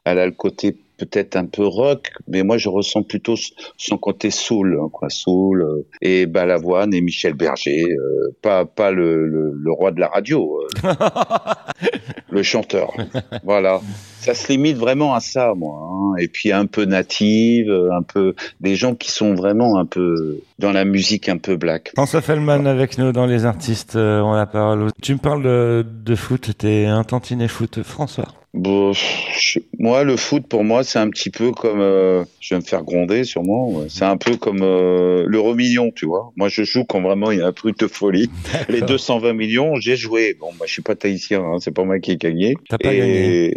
[0.06, 3.36] elle a le côté peut-être un peu rock, mais moi je ressens plutôt
[3.78, 8.92] son côté soul, hein, quoi, soul euh, et Balavoine et Michel Berger, euh, pas pas
[8.92, 10.94] le, le, le roi de la radio, euh,
[12.30, 12.92] le chanteur.
[13.44, 13.82] Voilà,
[14.20, 15.78] ça se limite vraiment à ça, moi.
[15.82, 16.16] hein.
[16.20, 20.40] Et puis un peu native, euh, un peu des gens qui sont vraiment un peu
[20.60, 21.92] dans la musique un peu black.
[21.96, 24.90] François Fellman avec nous dans les artistes euh, ont la parole.
[25.02, 28.28] Tu me parles de, de foot, t'es un tantinet foot, François.
[28.58, 32.60] Bon, je- moi, le foot, pour moi, c'est un petit peu comme, euh, je vais
[32.62, 33.86] me faire gronder sûrement, ouais.
[33.90, 36.32] c'est un peu comme euh, l'euro million, tu vois.
[36.36, 38.30] Moi, je joue quand vraiment il y a un truc de folie.
[38.70, 40.36] Les 220 millions, j'ai joué.
[40.40, 42.56] Bon, moi, je suis pas tahitien, hein, c'est pas moi qui ai gagné.
[42.70, 43.54] T'as pas Et- gagné.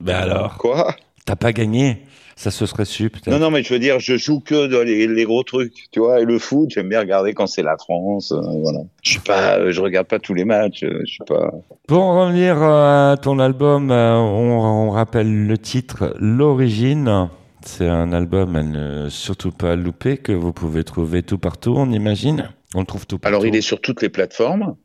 [0.00, 0.94] Ben alors Quoi?
[1.24, 1.96] T'as pas gagné
[2.36, 3.28] Ça se serait su peut-être.
[3.28, 6.00] Non, non, mais je veux dire, je joue que dans les, les gros trucs, tu
[6.00, 6.20] vois.
[6.20, 8.80] Et le foot, j'aime bien regarder quand c'est la France, euh, voilà.
[9.02, 11.52] Je suis pas, euh, je regarde pas tous les matchs, euh, je suis pas.
[11.86, 17.28] Pour en revenir à ton album, on, on rappelle le titre L'origine.
[17.64, 21.90] C'est un album à ne surtout pas louper que vous pouvez trouver tout partout, on
[21.90, 22.50] imagine.
[22.74, 23.28] On le trouve tout partout.
[23.34, 24.76] Alors, il est sur toutes les plateformes.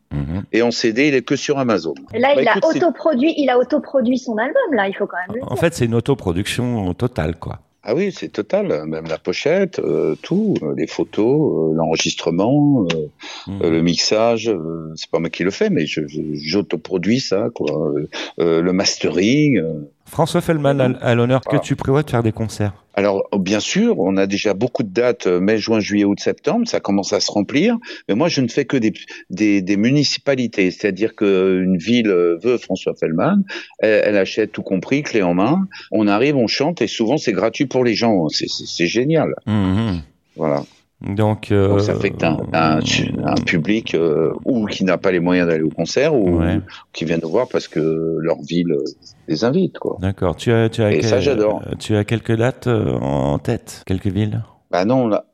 [0.52, 1.94] Et en CD, il est que sur Amazon.
[2.14, 4.96] Et là, Bah, il a écoute, c'est- autoproduit, il a autoproduit son album, là, il
[4.96, 5.58] faut quand même le En dire.
[5.60, 7.60] fait, c'est une autoproduction totale, quoi.
[7.84, 8.86] Ah oui, c'est total.
[8.86, 13.08] Même la pochette, euh, tout, euh, les photos, euh, l'enregistrement, euh,
[13.52, 13.62] Mhm.
[13.72, 14.50] le mixage.
[14.50, 17.94] euh, c'est pas moi qui le fais, mais je, je- j'autoproduis ça, quoi.
[18.38, 19.62] Le mastering.
[20.10, 20.12] Euh.
[20.12, 24.18] François Fellman, à, l'honneur, que tu prévois de faire des concerts Alors, bien sûr, on
[24.18, 27.32] a déjà beaucoup de dates, euh, mai, juin, juillet, août, septembre, ça commence à se
[27.32, 28.94] remplir, mais moi, je ne fais que des,
[29.30, 33.44] des, des municipalités, c'est-à-dire qu'une ville euh, veut François Fellman,
[33.80, 37.34] elle, elle achète tout compris, clé en main, on arrive, on chante, et souvent, c'est
[37.34, 39.36] gratuit pour les gens, c'est, c'est, c'est génial.
[39.46, 40.02] Mhm.
[40.36, 40.64] Voilà.
[41.02, 42.80] Donc, euh, Donc ça fait que un, un,
[43.24, 46.60] un public euh, ou qui n'a pas les moyens d'aller au concert ou Ouais.
[46.92, 48.84] qui vient nous voir parce que leur ville euh,
[49.30, 49.98] les invite, quoi.
[50.02, 50.36] D'accord.
[50.36, 51.62] Tu as, tu as, Et ça, j'adore.
[51.80, 53.84] Tu as quelques dates en tête?
[53.86, 54.44] Quelques villes?
[54.72, 55.26] Bah non, là.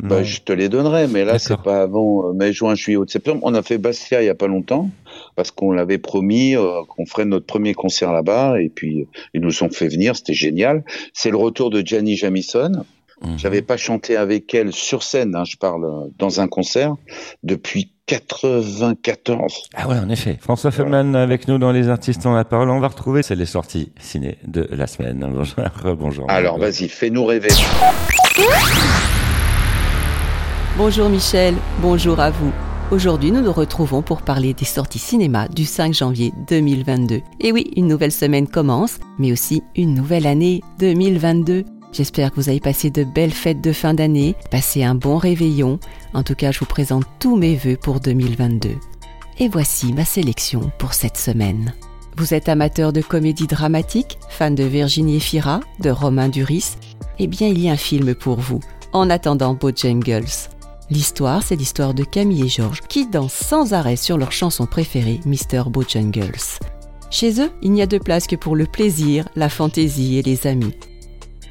[0.00, 0.10] Non.
[0.10, 3.40] Bah, je te les donnerai, mais là, c'est pas avant mai, juin, juillet, août, septembre.
[3.42, 4.90] On a fait Bastia il y a pas longtemps,
[5.34, 9.60] parce qu'on l'avait promis euh, qu'on ferait notre premier concert là-bas, et puis ils nous
[9.64, 10.84] ont fait venir, c'était génial.
[11.14, 12.84] C'est le retour de Gianni Jamison.
[13.22, 13.38] Mhm.
[13.38, 16.94] J'avais pas chanté avec elle sur scène, hein, je parle euh, dans un concert,
[17.42, 19.62] depuis 94.
[19.74, 20.38] Ah ouais, en effet.
[20.40, 22.70] François Feldman avec nous dans Les Artistes ont la parole.
[22.70, 25.18] On va retrouver, c'est les sorties ciné de la semaine.
[25.34, 25.96] Bonjour.
[25.96, 26.30] bonjour.
[26.30, 27.50] Alors vas-y, fais-nous rêver.
[30.76, 32.52] Bonjour Michel, bonjour à vous.
[32.90, 37.20] Aujourd'hui, nous nous retrouvons pour parler des sorties cinéma du 5 janvier 2022.
[37.40, 41.64] Et oui, une nouvelle semaine commence, mais aussi une nouvelle année 2022.
[41.92, 45.78] J'espère que vous avez passé de belles fêtes de fin d'année, passé un bon réveillon.
[46.14, 48.70] En tout cas, je vous présente tous mes vœux pour 2022.
[49.38, 51.72] Et voici ma sélection pour cette semaine.
[52.16, 56.76] Vous êtes amateur de comédie dramatique, fan de Virginie Efira, de Romain Duris
[57.18, 58.60] Eh bien, il y a un film pour vous.
[58.92, 60.50] En attendant Bojangles.
[60.90, 65.20] L'histoire, c'est l'histoire de Camille et Georges qui dansent sans arrêt sur leur chanson préférée,
[65.26, 65.64] Mr.
[65.68, 66.32] Bojangles.
[67.10, 70.46] Chez eux, il n'y a de place que pour le plaisir, la fantaisie et les
[70.46, 70.74] amis.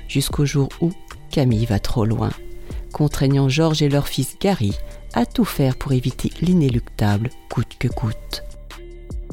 [0.08, 0.92] Jusqu'au jour où
[1.32, 2.32] Camille va trop loin,
[2.92, 4.74] contraignant Georges et leur fils Gary
[5.14, 8.44] à tout faire pour éviter l'inéluctable coûte que coûte.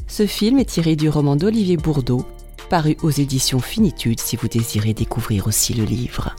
[0.07, 2.25] Ce film est tiré du roman d'Olivier Bourdeau,
[2.69, 6.35] paru aux éditions Finitude si vous désirez découvrir aussi le livre.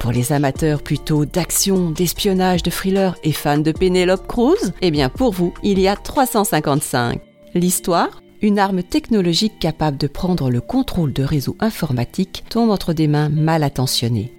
[0.00, 5.08] Pour les amateurs plutôt d'action, d'espionnage, de thriller et fans de Penelope Cruz, eh bien
[5.08, 7.20] pour vous, il y a 355.
[7.54, 13.06] L'histoire une arme technologique capable de prendre le contrôle de réseaux informatiques tombe entre des
[13.06, 14.32] mains mal attentionnées.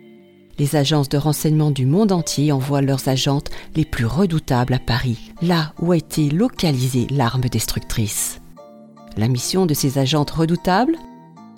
[0.59, 5.31] Les agences de renseignement du monde entier envoient leurs agentes les plus redoutables à Paris,
[5.41, 8.39] là où a été localisée l'arme destructrice.
[9.17, 10.97] La mission de ces agentes redoutables?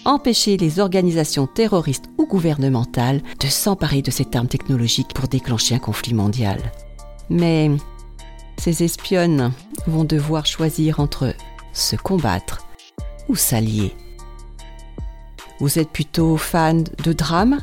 [0.06, 5.80] Empêcher les organisations terroristes ou gouvernementales de s'emparer de cette arme technologique pour déclencher un
[5.80, 6.60] conflit mondial.
[7.32, 7.72] Mais
[8.58, 9.52] ces espionnes
[9.88, 11.34] vont devoir choisir entre
[11.76, 12.68] se combattre
[13.28, 13.96] ou s'allier.
[15.60, 17.60] Vous êtes plutôt fan de drame?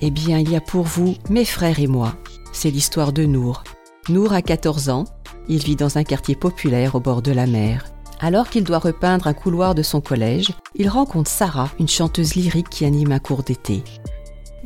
[0.00, 2.14] Eh bien, il y a pour vous Mes frères et moi.
[2.52, 3.64] C'est l'histoire de Nour.
[4.08, 5.04] Nour a 14 ans.
[5.48, 7.86] Il vit dans un quartier populaire au bord de la mer.
[8.20, 12.68] Alors qu'il doit repeindre un couloir de son collège, il rencontre Sarah, une chanteuse lyrique
[12.68, 13.82] qui anime un cours d'été.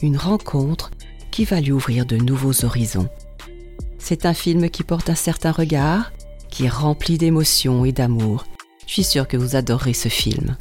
[0.02, 0.90] Une rencontre
[1.30, 3.09] qui va lui ouvrir de nouveaux horizons.
[3.98, 6.12] C'est un film qui porte un certain regard,
[6.50, 8.44] qui est rempli d'émotions et d'amour,
[8.87, 10.57] je suis sûre que vous adorerez ce film.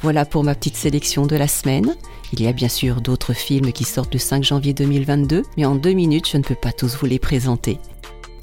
[0.00, 1.94] Voilà pour ma petite sélection de la semaine.
[2.32, 5.74] Il y a bien sûr d'autres films qui sortent le 5 janvier 2022, mais en
[5.74, 7.78] deux minutes, je ne peux pas tous vous les présenter.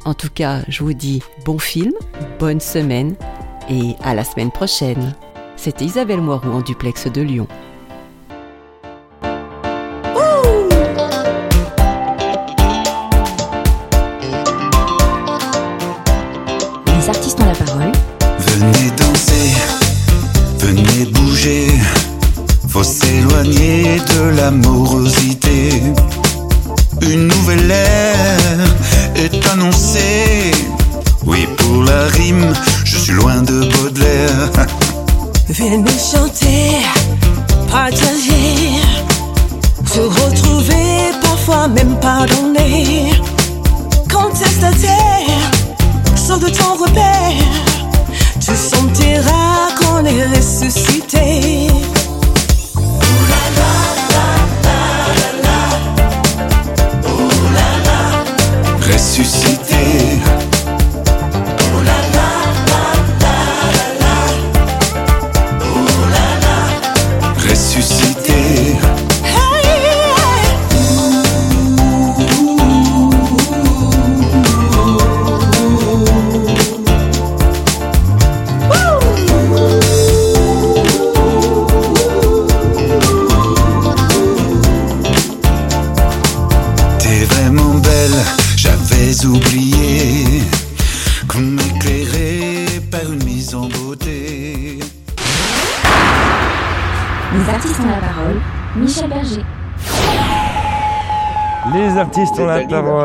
[0.05, 1.93] En tout cas, je vous dis bon film,
[2.39, 3.15] bonne semaine
[3.69, 5.15] et à la semaine prochaine.
[5.55, 7.47] C'était Isabelle Moirou en duplex de Lyon.
[24.47, 24.86] l'amour.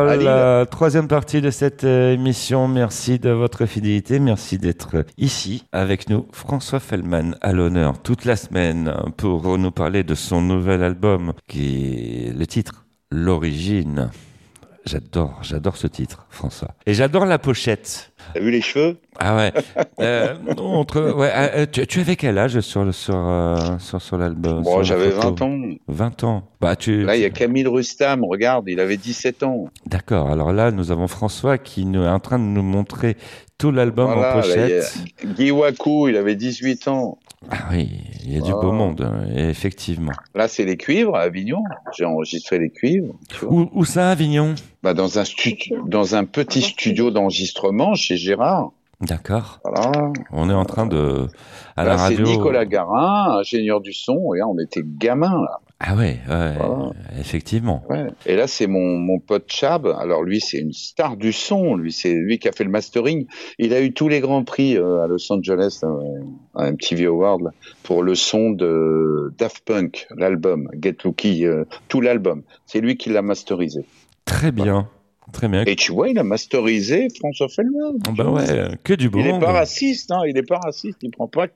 [0.01, 0.25] Lille.
[0.25, 2.69] La troisième partie de cette euh, émission.
[2.69, 4.19] Merci de votre fidélité.
[4.19, 6.27] Merci d'être ici avec nous.
[6.33, 12.29] François Fellman à l'honneur toute la semaine pour nous parler de son nouvel album qui
[12.29, 14.11] est le titre L'origine.
[14.85, 16.73] J'adore, j'adore ce titre, François.
[16.87, 18.11] Et j'adore la pochette.
[18.35, 18.97] T'as vu les cheveux?
[19.21, 19.53] Ah ouais.
[20.01, 24.19] Euh, entre, ouais euh, tu, tu avais quel âge sur, le- sur, euh, sur, sur
[24.19, 25.61] l'album Bon, j'avais photo 20 ans.
[25.87, 26.49] 20 ans.
[26.61, 29.69] Bah, tu, Là, il y a Camille Rustam, regarde, il avait 17 ans.
[29.87, 30.31] D'accord.
[30.31, 33.17] Alors là, nous avons François qui nous est en train de nous montrer
[33.59, 34.99] tout l'album Voilà, en là, il y a pochette.
[35.37, 37.19] Guy Wakou, il avait 18 ans.
[37.51, 37.89] Ah oui,
[38.25, 38.73] il y a du beau Ah.
[38.73, 40.13] monde, hein, effectivement.
[40.35, 41.63] Là, c'est les cuivres à Avignon.
[41.97, 43.15] J'ai enregistré les cuivres.
[43.47, 44.55] Où, où ça, Avignon?
[44.83, 48.71] Bah, dans un stu- dans un petit studio d'enregistrement chez Gérard.
[49.01, 49.59] D'accord.
[49.65, 50.13] Voilà.
[50.31, 51.27] On est en train de.
[51.77, 52.17] À la c'est.
[52.23, 54.33] Nicolas Garin, ingénieur du son.
[54.35, 55.61] Et là, on était gamins, là.
[55.85, 56.91] Ah ouais, ouais, Voilà.
[57.19, 57.83] effectivement.
[57.91, 58.07] Ouais.
[58.27, 59.87] Et là, c'est mon, mon pote Chab.
[59.99, 61.75] Alors, lui, c'est une star du son.
[61.75, 63.27] Lui, c'est lui qui a fait le mastering.
[63.59, 66.21] Il a eu tous les grands prix euh, à Los Angeles, euh,
[66.55, 67.51] à MTV Award, là,
[67.83, 72.43] pour le son de Daft Punk, l'album, Get Lucky, euh, tout l'album.
[72.67, 73.85] C'est lui qui l'a masterisé.
[74.25, 74.89] Très bien.
[75.33, 75.65] Très bien.
[75.67, 77.95] Et tu vois, il a masterisé François Feldman.
[78.07, 79.41] Ah Bah ouais, que du beau Il est monde.
[79.41, 81.47] pas raciste, hein, il est pas raciste, il prend pas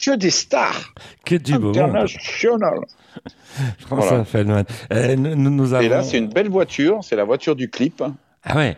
[0.00, 2.80] que des stars Que du internationales.
[3.80, 4.24] François Voilà.
[4.24, 4.64] Feldman.
[4.92, 5.84] Euh, nous, nous- avons...
[5.84, 8.02] Et là, c'est une belle voiture, c'est la voiture du clip,
[8.44, 8.76] Ah ouais,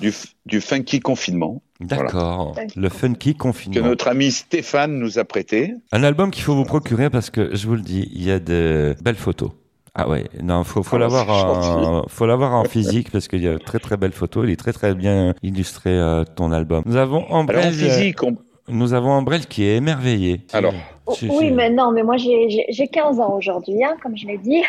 [0.00, 0.12] du,
[0.46, 2.54] du funky confinement, d'accord.
[2.76, 3.86] Le funky que confinement.
[3.86, 5.74] notre ami Stéphane nous a prêté.
[5.92, 8.38] Un album qu'il faut vous procurer parce que, je vous le dis, il y a
[8.40, 9.50] de belles photos.
[9.94, 13.48] Ah ouais, non, faut, faut Ah, l'avoir en, faut l'avoir en physique parce qu'il y
[13.48, 14.44] a de très très belles photos.
[14.46, 16.82] Il est très très bien illustré euh, ton album.
[16.86, 17.24] Nous avons.
[17.48, 18.36] Alors en physique, on-
[18.68, 20.40] Nous avons Ambrel qui est émerveillé.
[20.52, 20.74] Alors.
[21.06, 24.26] Oh, oui, mais non, mais moi j'ai- j'ai j'ai 15 ans aujourd'hui, hein, comme je
[24.26, 24.62] l'ai dit.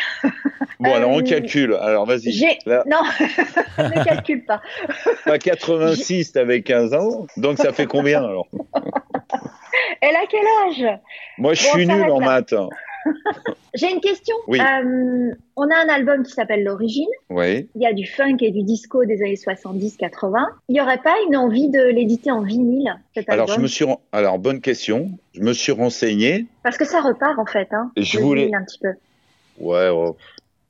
[0.80, 1.74] bon, alors on Euh, calcule.
[1.74, 2.30] Alors vas-y.
[2.86, 3.02] Non,
[3.78, 4.62] ne calcule pas.
[5.26, 8.48] à 86, t'avais 15 ans, donc ça fait combien alors?
[10.00, 10.98] Elle a quel âge?
[11.36, 12.54] Moi, je Bon, suis nul en maths.
[13.74, 14.34] J'ai une question.
[14.48, 14.58] Oui.
[14.60, 17.08] Euh, on a un album qui s'appelle L'Origine.
[17.28, 17.68] Oui.
[17.74, 20.44] Il y a du funk et du disco des années 70-80.
[20.68, 23.84] Il n'y aurait pas une envie de l'éditer en vinyle, cet Alors je me suis,
[23.84, 25.10] ren- alors bonne question.
[25.34, 26.46] Je me suis renseigné.
[26.62, 28.92] Parce que ça repart en fait, hein, Je voulais- un petit peu.
[29.58, 30.10] Ouais, ouais,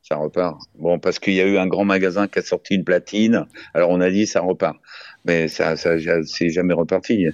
[0.03, 0.59] ça repart.
[0.79, 3.47] Bon, parce qu'il y a eu un grand magasin qui a sorti une platine.
[3.73, 4.77] Alors on a dit ça repart,
[5.25, 5.93] mais ça, ça,
[6.25, 7.27] c'est jamais reparti.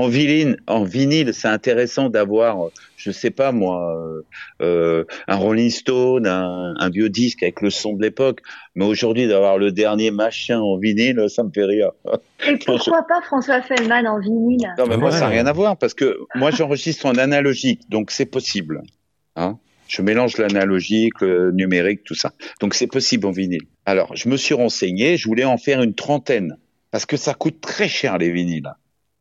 [0.00, 4.22] En vinyle, en vinyle, c'est intéressant d'avoir, je sais pas moi, euh,
[4.62, 8.40] euh, un Rolling Stone, un, un vieux disque avec le son de l'époque.
[8.74, 11.90] Mais aujourd'hui, d'avoir le dernier machin en vinyle, ça me fait rire.
[12.48, 14.72] Et pourquoi pas François Feldman en vinyle?
[14.78, 15.14] Non, mais moi, Ouais.
[15.16, 18.80] ça n'a rien à voir parce que moi, j'enregistre en analogique, donc c'est possible.
[19.36, 22.32] Hein je mélange l'analogique, le numérique, tout ça.
[22.60, 23.64] Donc c'est possible en vinyle.
[23.84, 26.56] Alors, je me suis renseigné, je voulais en faire une trentaine
[26.90, 28.72] parce que ça coûte très cher les vinyles.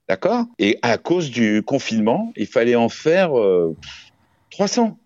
[0.09, 0.45] D'accord?
[0.57, 3.75] Et à cause du confinement, il fallait en faire euh,
[4.49, 4.97] 300.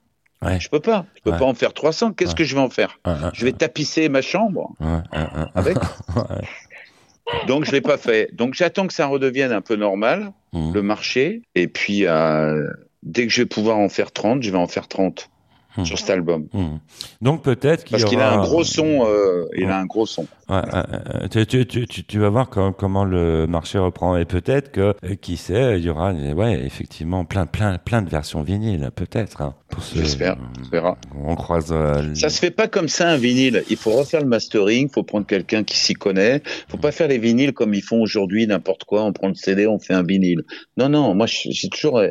[0.42, 0.60] Ouais.
[0.62, 1.06] Je peux pas.
[1.18, 1.38] Je peux Ouais.
[1.40, 2.14] pas en faire 300.
[2.14, 2.36] Qu'est-ce Ouais.
[2.36, 3.00] que je vais en faire?
[3.34, 4.74] Je vais tapisser ma chambre.
[5.56, 5.78] Avec.
[7.48, 8.30] Donc je l'ai pas fait.
[8.34, 10.74] Donc j'attends que ça redevienne un peu normal, Mhm.
[10.74, 11.42] le marché.
[11.56, 12.68] Et puis euh,
[13.02, 15.30] dès que je vais pouvoir en faire 30, je vais en faire 30
[15.78, 15.86] Mhm.
[15.86, 16.48] sur cet album.
[16.54, 16.80] Mhm.
[17.22, 19.06] Donc peut-être qu'il Parce qu'il aura a un gros son.
[19.08, 20.28] euh, il a un gros son.
[20.50, 20.62] Ouais,
[21.32, 24.94] tu, tu, tu, tu, tu vas voir com- comment le marché reprend et peut-être que
[25.04, 29.42] euh, qui sait il y aura ouais effectivement plein plein plein de versions vinyles peut-être
[29.42, 30.38] hein, ce- J'espère.
[30.60, 30.98] On verra.
[31.26, 33.64] on croise euh, Ça se fait pas comme ça un vinyle.
[33.70, 34.90] Il faut refaire le mastering.
[34.90, 36.44] Il faut prendre quelqu'un qui s'y connaît.
[36.68, 39.04] faut pas faire les vinyles comme ils font aujourd'hui n'importe quoi.
[39.04, 40.44] On prend le CD, on fait un vinyle.
[40.78, 41.16] Non non.
[41.16, 42.02] Moi j'ai toujours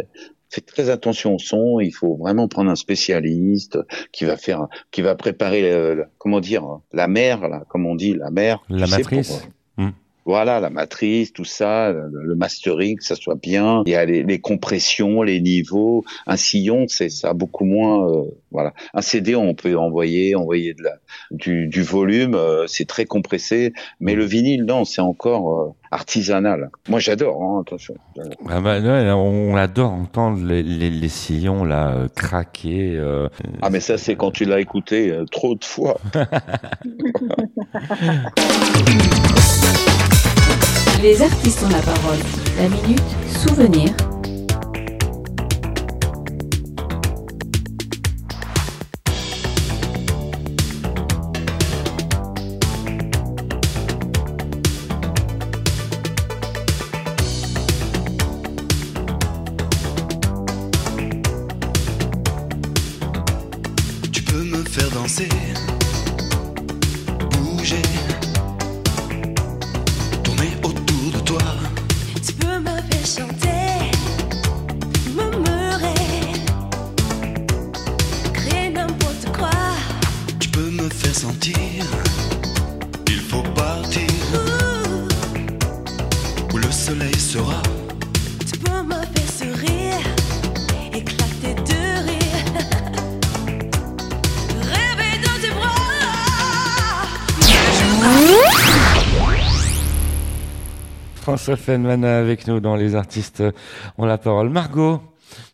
[0.53, 1.81] euh, fait très attention au son.
[1.81, 3.79] Il faut vraiment prendre un spécialiste
[4.13, 8.15] qui va faire, qui va préparer, euh, comment dire, la mer, là, comme on dit,
[8.15, 8.63] la mer.
[8.69, 9.91] la matrice euh, Hmm.
[10.27, 13.83] Voilà, la matrice, tout ça, le, le mastering, que ça soit bien.
[13.87, 16.05] Il y a les, les compressions, les niveaux.
[16.27, 18.09] Un sillon, c'est ça a beaucoup moins.
[18.09, 20.93] euh, voilà, un CD, on peut envoyer, envoyer de la,
[21.31, 23.73] du, du volume, euh, c'est très compressé.
[24.01, 26.71] Mais le vinyle, non, c'est encore euh, artisanal.
[26.89, 27.43] Moi, j'adore.
[27.43, 27.95] Hein, attention.
[28.49, 33.29] Ah bah, ouais, on adore entendre les, les, les sillons là euh, craquer euh,
[33.61, 35.99] Ah, mais ça, c'est quand tu l'as écouté euh, trop de fois.
[41.03, 42.19] Les artistes ont la parole.
[42.57, 43.93] La minute souvenir.
[101.23, 103.45] François Feldman avec nous dans les artistes
[103.97, 105.01] ont la parole Margot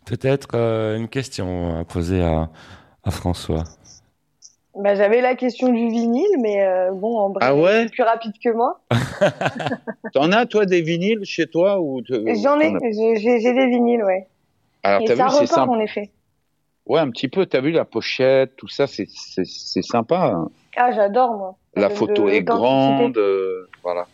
[0.06, 2.48] Peut-être euh, une question à poser à,
[3.04, 3.64] à François.
[4.74, 8.02] Bah, j'avais la question du vinyle, mais euh, bon, en bref, Ah ouais c'est plus
[8.02, 8.80] rapide que moi.
[10.14, 12.72] T'en as, toi, des vinyles chez toi ou J'en ai,
[13.20, 14.26] j'ai des vinyles, ouais.
[14.82, 15.70] Alors, Et t'as ça vu, c'est repart, sympa.
[15.72, 16.10] en effet.
[16.86, 17.44] Ouais, un petit peu.
[17.44, 19.06] T'as vu la pochette, tout ça, c'est
[19.82, 20.32] sympa.
[20.34, 20.48] hein.
[20.76, 21.56] Ah, j'adore, moi.
[21.74, 24.06] La photo de est grande, euh, voilà.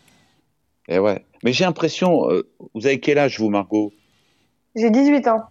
[0.88, 1.22] Et ouais.
[1.44, 3.92] Mais j'ai l'impression, euh, vous avez quel âge vous, Margot?
[4.74, 5.42] J'ai 18 ans.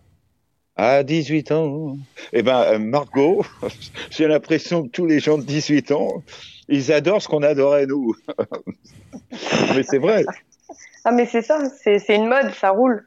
[0.75, 1.97] À 18 ans.
[2.33, 3.45] Eh ben, euh, Margot,
[4.09, 6.23] j'ai l'impression que tous les gens de 18 ans,
[6.67, 8.15] ils adorent ce qu'on adorait nous.
[9.75, 10.25] Mais c'est vrai.
[11.05, 13.05] Ah, mais c'est ça, c'est une mode, ça roule.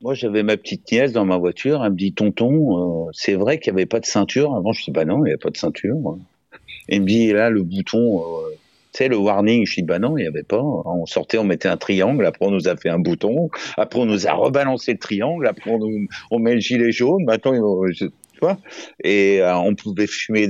[0.00, 1.84] Moi, j'avais ma petite nièce dans ma voiture.
[1.84, 4.54] Elle me dit, tonton, euh, c'est vrai qu'il n'y avait pas de ceinture?
[4.54, 5.96] Avant, je dis, bah non, il n'y avait pas de ceinture.
[6.88, 8.56] Et elle me dit, là, le bouton, euh,
[8.92, 9.66] sais, le warning.
[9.66, 10.60] Je dis, bah non, il n'y avait pas.
[10.62, 12.24] On sortait, on mettait un triangle.
[12.26, 13.48] Après, on nous a fait un bouton.
[13.76, 15.46] Après, on nous a rebalancé le triangle.
[15.46, 17.24] Après, on, nous- on met le gilet jaune.
[17.24, 17.52] Maintenant,
[17.92, 18.08] tu
[18.40, 18.58] vois.
[19.04, 20.48] Et euh, on pouvait fumer.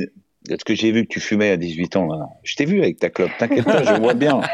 [0.48, 2.26] Est-ce que j'ai vu que tu fumais à 18 ans là?
[2.44, 3.30] Je t'ai vu avec ta clope.
[3.38, 4.40] T'inquiète pas, je vois bien.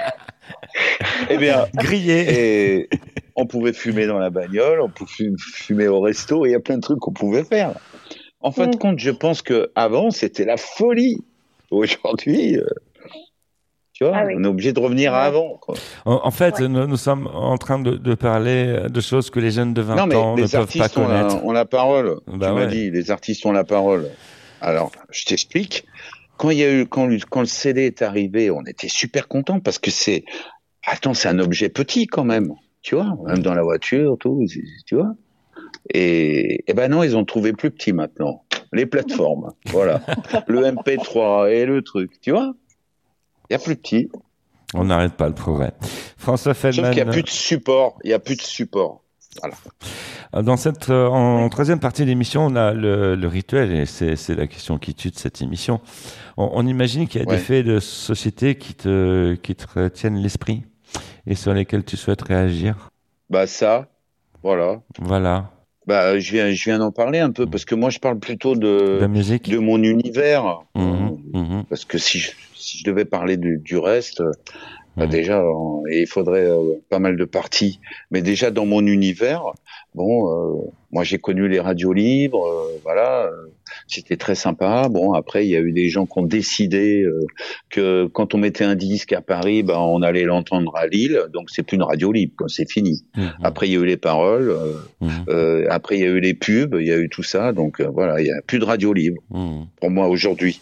[1.31, 2.25] Eh bien, grillé.
[2.29, 2.89] Et
[3.35, 6.55] on pouvait fumer dans la bagnole, on pouvait fu- fumer au resto, et il y
[6.55, 7.73] a plein de trucs qu'on pouvait faire.
[8.41, 11.25] En fin de compte, je pense que avant c'était la folie.
[11.71, 12.65] Aujourd'hui, euh,
[13.99, 15.57] tu vois, on est obligé de revenir à avant.
[15.59, 15.75] quoi.
[16.05, 19.51] En, en fait, nous, nous sommes en train de, de parler de choses que les
[19.51, 21.45] jeunes de 20 Non, mais ans ne les peuvent pas artistes ont la, connaître.
[21.47, 22.21] ont la parole.
[22.27, 24.11] Bah tu m'as dit, les artistes ont la parole.
[24.61, 25.87] Alors, je t'explique.
[26.37, 29.29] Quand il y a eu, quand, le- quand le CD est arrivé, on était super
[29.29, 30.25] contents parce que c'est,
[30.87, 32.53] attends, c'est un objet petit quand même.
[32.83, 34.45] Tu vois, même dans la voiture, tout,
[34.85, 35.15] tu vois.
[35.95, 38.43] Et, et ben non, ils ont trouvé plus petit maintenant.
[38.73, 40.01] Les plateformes, voilà.
[40.47, 42.53] Le MP3 et le truc, tu vois.
[43.51, 44.09] Il y a plus petit.
[44.75, 45.73] On n'arrête pas le progrès.
[46.17, 46.93] François Sauf Feldman.
[46.93, 47.99] qu'il n'y a plus de support.
[48.05, 49.03] Il y a plus de support.
[49.41, 50.43] Voilà.
[50.45, 54.35] Dans cette, euh, en troisième partie de l'émission, on a le, le rituel, et c'est
[54.35, 55.81] la question qui tue de cette émission.
[56.37, 57.37] On, on imagine qu'il y a Ouais.
[57.37, 60.63] des faits de société qui te, qui te retiennent l'esprit
[61.27, 62.91] et sur lesquels tu souhaites réagir.
[63.29, 63.89] Bah ça,
[64.43, 64.81] voilà.
[65.01, 65.51] Voilà.
[65.87, 68.57] Bah, je viens, je viens d'en parler un peu parce que moi, je parle plutôt
[68.57, 69.51] de, musique.
[69.51, 70.61] de mon univers.
[70.75, 71.65] Mhm, mhm.
[71.69, 72.31] Parce que si je,
[72.67, 74.33] si je devais parler du, du reste, euh,
[74.97, 77.81] bah déjà, euh, il faudrait euh, pas mal de parties.
[78.11, 79.43] Mais déjà dans mon univers,
[79.97, 83.31] bon, euh, moi j'ai connu les radios libres, euh, voilà, euh,
[83.89, 84.89] c'était très sympa.
[84.89, 87.05] Bon, après il y a eu des gens qui ont décidé
[87.71, 91.51] que quand on mettait un disque à Paris, bah, on allait l'entendre à Lille, donc
[91.51, 93.05] c'est plus une radio libre, c'est fini.
[93.17, 93.33] Mhm.
[93.43, 94.55] Après il y a eu les paroles,
[95.29, 97.81] euh, après il y a eu les pubs, il y a eu tout ça, donc
[97.81, 99.67] voilà, il y a plus de radio libre Mhm.
[99.81, 100.61] pour moi aujourd'hui.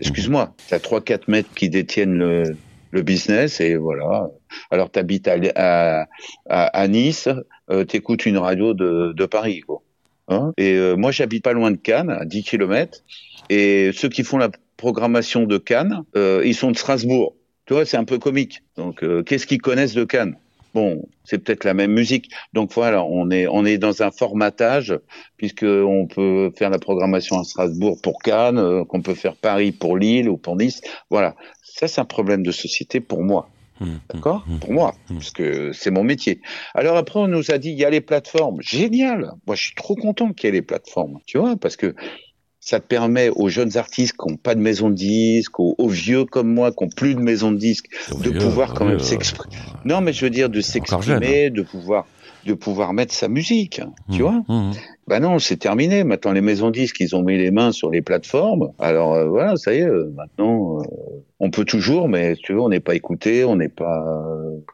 [0.00, 2.56] Excuse-moi, t'as trois quatre mecs qui détiennent le,
[2.92, 4.28] le business et voilà.
[4.70, 6.06] Alors t'habites à,
[6.48, 7.28] à, Nice,
[7.70, 9.82] euh, t'écoutes une radio de, de Paris, quoi.
[10.28, 13.02] Hein et euh, moi j'habite pas loin de Cannes, à 10 km,
[13.50, 17.34] et ceux qui font la programmation de Cannes, euh, ils sont de Strasbourg.
[17.66, 18.62] Tu vois, c'est un peu comique.
[18.76, 20.36] Donc euh, qu'est-ce qu'ils connaissent de Cannes?
[20.74, 22.30] Bon, c'est peut-être la même musique.
[22.52, 24.98] Donc voilà, on est on est dans un formatage
[25.36, 29.72] puisque on peut faire la programmation à Strasbourg pour Cannes, euh, qu'on peut faire Paris
[29.72, 30.80] pour Lille ou pour Nice.
[31.10, 33.48] Voilà, ça c'est un problème de société pour moi.
[34.12, 36.40] D'accord Pour moi, parce que c'est mon métier.
[36.74, 38.60] Alors après, on nous a dit, il y a les plateformes.
[38.60, 41.94] Génial Moi, je suis trop content qu'il y ait les plateformes, tu vois, parce que
[42.62, 45.88] ça te permet aux jeunes artistes qui n'ont pas de maison de disques, aux, aux
[45.88, 47.86] vieux comme moi qui n'ont plus de maison de disques,
[48.22, 49.56] de vieux, pouvoir quand même s'exprimer.
[49.84, 52.06] Non, mais je veux dire de s'exprimer, de pouvoir
[52.46, 53.80] de pouvoir mettre sa musique,
[54.10, 54.42] tu vois.
[55.08, 56.04] Bah non, c'est terminé.
[56.04, 58.70] Maintenant, les maisons disques, ils ont mis les mains sur les plateformes.
[58.78, 59.82] Alors euh, voilà, ça y est.
[59.86, 60.84] euh, maintenant, euh,
[61.40, 64.04] on peut toujours, mais tu vois, on n'est pas écouté, on n'est pas,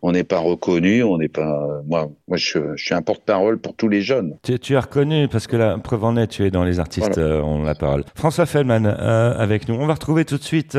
[0.02, 1.66] on n'est pas reconnu, on n'est pas.
[1.86, 4.36] moi, moi, je, je suis un porte-parole pour tous les jeunes.
[4.42, 7.16] Tu, tu es reconnu parce que la preuve en est, tu es dans les artistes,
[7.18, 8.04] ont la parole.
[8.14, 9.76] François Feldman euh, avec nous.
[9.76, 10.76] On va retrouver tout de suite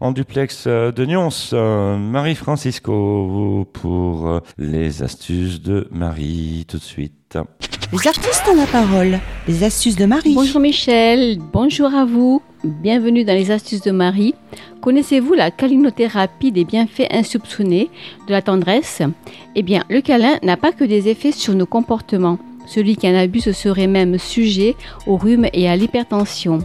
[0.00, 6.78] en duplex euh, de Nyons euh, Marie Francisco pour euh, les astuces de Marie tout
[6.78, 7.38] de suite.
[7.92, 9.18] Les artistes ont la parole.
[9.46, 10.34] Les astuces de Marie.
[10.34, 12.42] Bonjour Michel, bonjour à vous.
[12.64, 14.34] Bienvenue dans les astuces de Marie.
[14.80, 17.90] Connaissez-vous la câlinothérapie des bienfaits insoupçonnés
[18.26, 19.02] de la tendresse?
[19.54, 22.38] Eh bien, le câlin n'a pas que des effets sur nos comportements.
[22.66, 24.74] Celui qui en abuse serait même sujet
[25.06, 26.58] au rhume et à l'hypertension.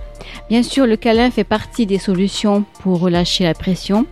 [0.50, 4.06] Bien sûr, le câlin fait partie des solutions pour relâcher la pression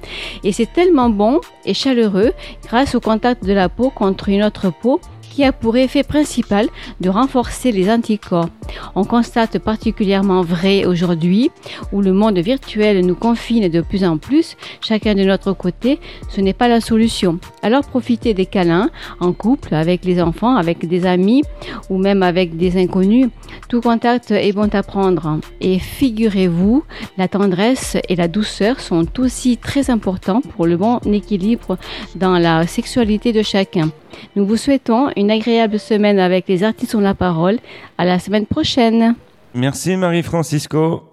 [0.43, 2.33] et c'est tellement bon et chaleureux
[2.65, 4.99] grâce au contact de la peau contre une autre peau
[5.30, 6.67] qui a pour effet principal
[6.99, 8.49] de renforcer les anticorps.
[8.95, 11.51] On constate particulièrement vrai aujourd'hui
[11.91, 15.99] où le monde virtuel nous confine de plus en plus, chacun de notre côté,
[16.30, 17.39] ce n'est pas la solution.
[17.61, 21.43] Alors profitez des câlins en couple, avec les enfants, avec des amis
[21.89, 23.30] ou même avec des inconnus.
[23.67, 25.39] Tout contact est bon à prendre.
[25.61, 26.84] Et figurez-vous,
[27.17, 31.77] la tendresse et la douceur sont aussi très importants pour le bon équilibre
[32.15, 33.91] dans la sexualité de chacun.
[34.36, 37.57] Nous vous souhaitons une agréable semaine avec les artistes ont la parole.
[37.97, 39.15] À la semaine prochaine.
[39.53, 41.03] Merci Marie-Francisco.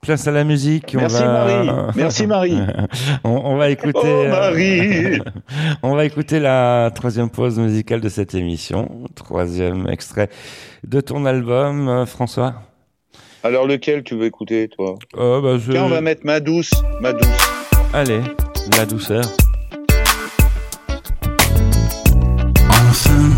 [0.00, 0.92] Place à la musique.
[0.96, 1.70] on Merci, va- Marie.
[1.96, 2.58] Merci, Marie.
[3.24, 3.98] on, on va écouter.
[4.04, 5.18] Oh, euh, Marie.
[5.82, 8.88] on va écouter la troisième pause musicale de cette émission.
[9.16, 10.28] Troisième extrait
[10.86, 12.54] de ton album, euh, François.
[13.42, 14.94] Alors lequel tu veux écouter, toi?
[15.16, 17.26] Oh, bah, je- Tiens, on va mettre ma douce, ma douce.
[17.92, 18.20] Allez,
[18.76, 19.24] la douceur.
[22.90, 23.28] Enfin,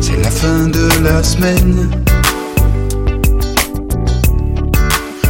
[0.00, 1.90] c'est la fin de la semaine.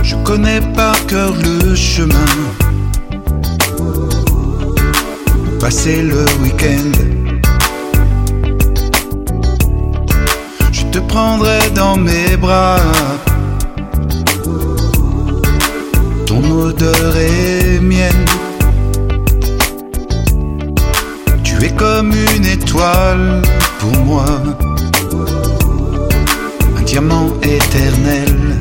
[0.02, 2.32] Je connais par cœur le chemin.
[5.60, 6.92] Passer le week-end.
[10.72, 12.80] Je te prendrai dans mes bras.
[16.26, 18.24] Ton odeur est mienne.
[21.59, 23.40] Tu es comme une étoile
[23.78, 24.26] pour moi,
[26.78, 28.59] un diamant éternel.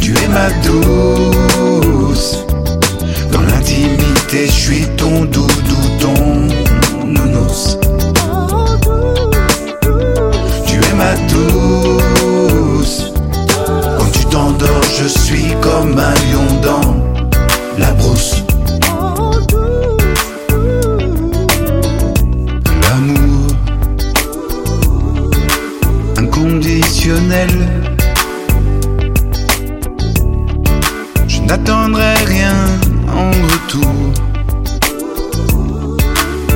[0.00, 2.44] Tu es ma douce,
[3.32, 7.78] dans l'intimité, je suis ton doudou, ton nounours.
[10.66, 13.12] Tu es ma douce,
[13.98, 16.17] quand tu t'endors, je suis comme un
[31.26, 32.54] Je n'attendrai rien
[33.12, 33.94] en retour.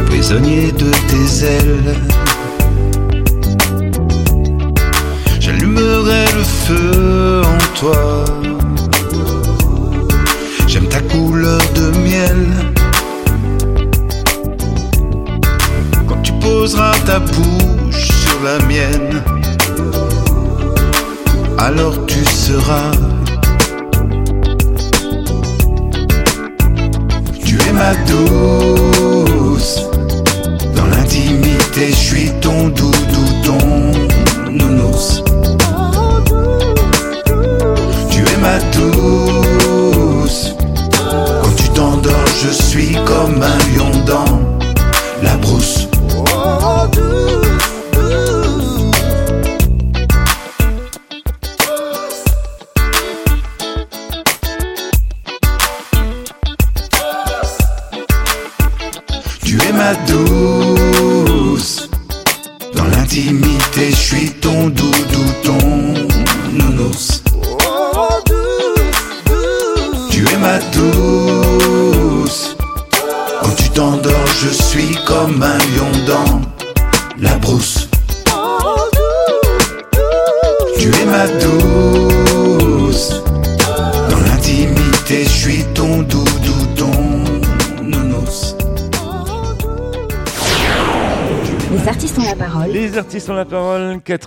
[0.07, 1.97] Prisonnier de tes ailes.
[5.41, 6.45] J'allumerai le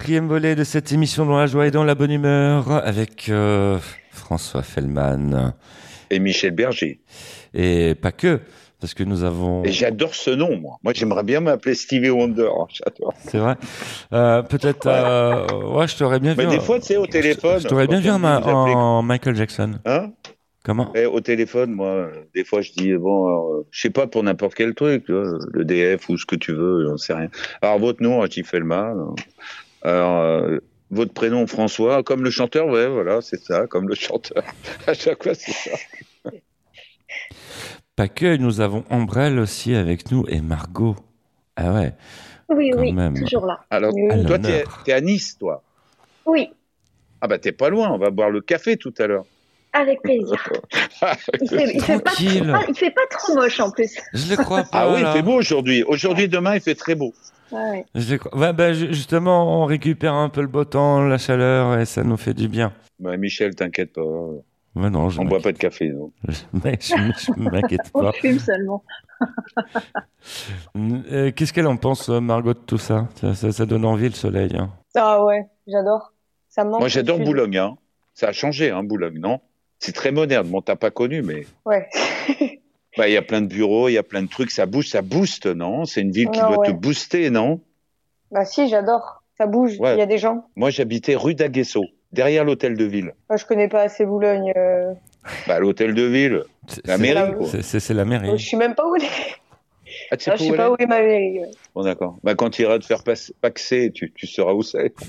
[0.05, 3.79] quatrième volet de cette émission dans la joie et dans la bonne humeur avec euh,
[4.11, 5.55] François Fellman.
[6.11, 6.99] Et Michel Berger.
[7.55, 8.39] Et pas que,
[8.79, 9.63] parce que nous avons...
[9.63, 10.77] Et j'adore ce nom, moi.
[10.83, 12.43] Moi, j'aimerais bien m'appeler Stevie Wonder.
[12.55, 13.15] hein, J'adore.
[13.17, 13.55] C'est vrai.
[14.13, 14.85] Euh, Peut-être...
[14.85, 16.51] euh, ouais, je t'aurais bien Mais vu...
[16.51, 17.59] des en- fois, tu sais, au téléphone.
[17.61, 19.71] Je t'aurais bien vu en, ma- Michael Jackson.
[19.85, 20.11] Hein?
[20.63, 20.91] Comment?
[20.95, 24.53] Eh, Au téléphone, moi, des fois, je dis, bon, alors, je sais pas pour n'importe
[24.53, 27.29] quel truc, le DF ou ce que tu veux, j'en sais rien.
[27.63, 29.15] Alors, votre nom, Archie Fellman.
[29.85, 30.57] Alors, euh,
[30.91, 34.43] votre prénom, François, comme le chanteur, ouais, voilà, c'est ça, comme le chanteur.
[34.87, 35.77] À chaque fois, c'est ça.
[37.95, 40.95] Pas que, nous avons Ambrelle aussi avec nous et Margot.
[41.55, 41.93] Ah ouais.
[42.49, 43.13] Oui, Quand oui, même.
[43.19, 43.59] toujours là.
[43.69, 45.63] Alors, Oui, toi, t'es es à Nice, toi.
[46.25, 46.49] Oui,
[47.21, 49.25] Ah bah, t'es pas loin, on va boire le café tout à l'heure.
[49.71, 50.35] avec plaisir.
[51.41, 53.95] Il fait, il fait pas, il fait pas trop moche en plus.
[54.13, 54.69] Je le crois pas.
[54.73, 55.83] Ah oui, il fait beau aujourd'hui.
[55.83, 57.13] Aujourd'hui, demain, il fait très beau.
[57.51, 57.85] Ouais.
[58.33, 62.17] Bah, ju- justement, on récupère un peu le beau temps, la chaleur, et ça nous
[62.17, 62.73] fait du bien.
[62.99, 64.01] Bah, Michel, t'inquiète pas.
[64.01, 66.11] Ouais, non, je On boit pas de café, non.
[66.63, 68.11] Mais je, je m'inquiète On pas.
[68.13, 68.83] fume seulement.
[70.75, 73.07] Euh, Qu'est-ce qu'elle en pense, euh, Margot, de tout ça?
[73.15, 74.55] Ça, ça- ça donne envie, le soleil.
[74.57, 74.71] hein.
[74.95, 76.13] Ah ouais, j'adore.
[76.49, 76.79] Ça me manque.
[76.81, 77.19] Moi, j'adore.
[77.19, 77.57] Boulogne.
[77.57, 77.77] Hein.
[78.13, 79.39] Ça a changé, hein, Boulogne, non?
[79.79, 80.47] C'est très moderne.
[80.47, 81.87] Bon, t'as pas connu, mais Ouais.
[82.97, 84.51] bah, il y a plein de bureaux, il y a plein de trucs.
[84.51, 85.85] Ça bouge, ça booste, non?
[85.85, 87.59] C'est une ville qui doit te booster, non?
[88.31, 89.21] Bah si, j'adore.
[89.37, 89.73] Ça bouge.
[89.75, 89.97] Il Ouais.
[89.97, 90.45] y a des gens.
[90.55, 91.83] Moi, j'habitais rue d'Aguesso,
[92.13, 93.13] derrière l'hôtel de ville.
[93.29, 94.53] Moi, je connais pas assez Boulogne.
[94.55, 94.93] euh,
[95.47, 96.43] Bah, l'hôtel de ville,
[96.85, 97.47] la c'est- mairie, quoi.
[97.47, 98.29] C'est- C'est c'est la mairie.
[98.37, 99.07] Je suis même pas où elle est.
[100.11, 100.69] Ah, tu sais Ah, pas je sais pas est?
[100.69, 101.39] où est ma mairie.
[101.41, 101.51] ouais.
[101.73, 102.17] Bon, d'accord.
[102.23, 104.93] Bah, quand tu iras te faire pas- paxer, tu, tu sauras où c'est.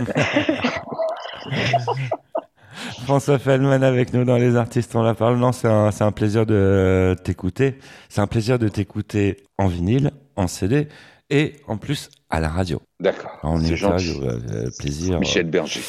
[3.04, 5.38] François Feldman avec nous dans Les Artistes, on la parle.
[5.38, 7.78] Non, c'est un, plaisir de t'écouter.
[8.08, 10.88] C'est un plaisir de t'écouter en vinyle, en CD
[11.30, 12.80] et en plus à la radio.
[13.00, 13.38] D'accord.
[13.42, 14.26] En C'est interview, gentil.
[14.52, 15.18] euh, plaisir.
[15.20, 15.80] Michel Berger.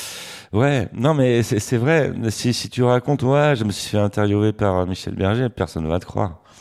[0.53, 2.13] Ouais, non mais c'est vrai.
[2.29, 5.83] Si, si tu racontes, ouais, je me suis fait interviewer par euh, Michel Berger, personne
[5.83, 6.41] ne va te croire.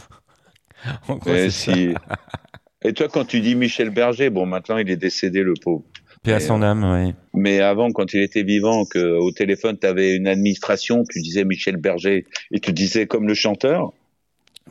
[1.08, 1.94] En gros, si...
[2.82, 5.82] Et toi, quand tu dis Michel Berger, bon, maintenant il est décédé, le pauvre.
[6.26, 7.14] Paix à son âme, oui.
[7.34, 11.44] Mais avant, quand il était vivant, que au téléphone, tu avais une administration, tu disais
[11.44, 13.92] Michel Berger, et tu disais comme le chanteur.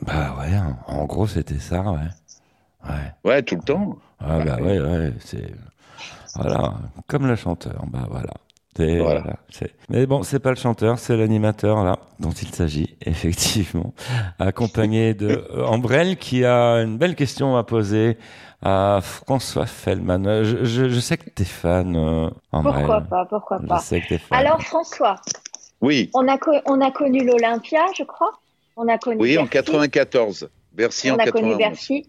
[0.02, 0.50] Bah ouais,
[0.86, 2.88] en gros c'était ça, ouais.
[2.88, 3.12] Ouais.
[3.24, 3.98] Ouais, tout le temps.
[4.20, 5.50] Ah bah ouais, ouais, c'est
[6.34, 6.74] voilà,
[7.06, 8.34] comme le chanteur, bah voilà.
[8.78, 9.36] Voilà.
[9.88, 13.94] Mais bon, c'est pas le chanteur, c'est l'animateur là dont il s'agit effectivement,
[14.38, 18.18] accompagné de euh, Ambrelle qui a une belle question à poser
[18.62, 20.24] à François Fellman.
[20.26, 22.28] Euh, Je, je, je sais que t'es fan, euh.
[22.50, 23.78] Pourquoi pas, pourquoi Je pas.
[23.78, 24.38] sais que t'es fan.
[24.38, 25.16] Alors François,
[25.80, 28.32] Oui, on a, co- on a connu l'Olympia, je crois.
[28.76, 29.50] On a connu oui, en Bercy.
[29.52, 30.48] 94.
[30.72, 31.58] Bercy on en a connu 91.
[31.58, 32.06] Bercy.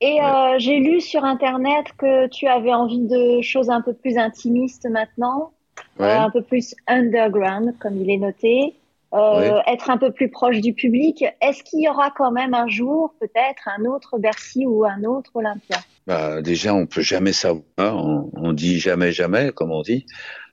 [0.00, 4.18] Et euh, j'ai lu sur Internet que tu avais envie de choses un peu plus
[4.18, 5.52] intimistes maintenant,
[5.98, 6.06] Ouais.
[6.06, 8.74] euh, un peu plus underground, comme il est noté,
[9.14, 11.24] euh, être un peu plus proche du public.
[11.40, 15.30] Est-ce qu'il y aura quand même un jour, peut-être, un autre Bercy ou un autre
[15.34, 15.78] Olympia?
[16.06, 17.62] Bah, déjà, on peut jamais savoir.
[17.78, 20.06] On, on dit jamais, jamais, comme on dit.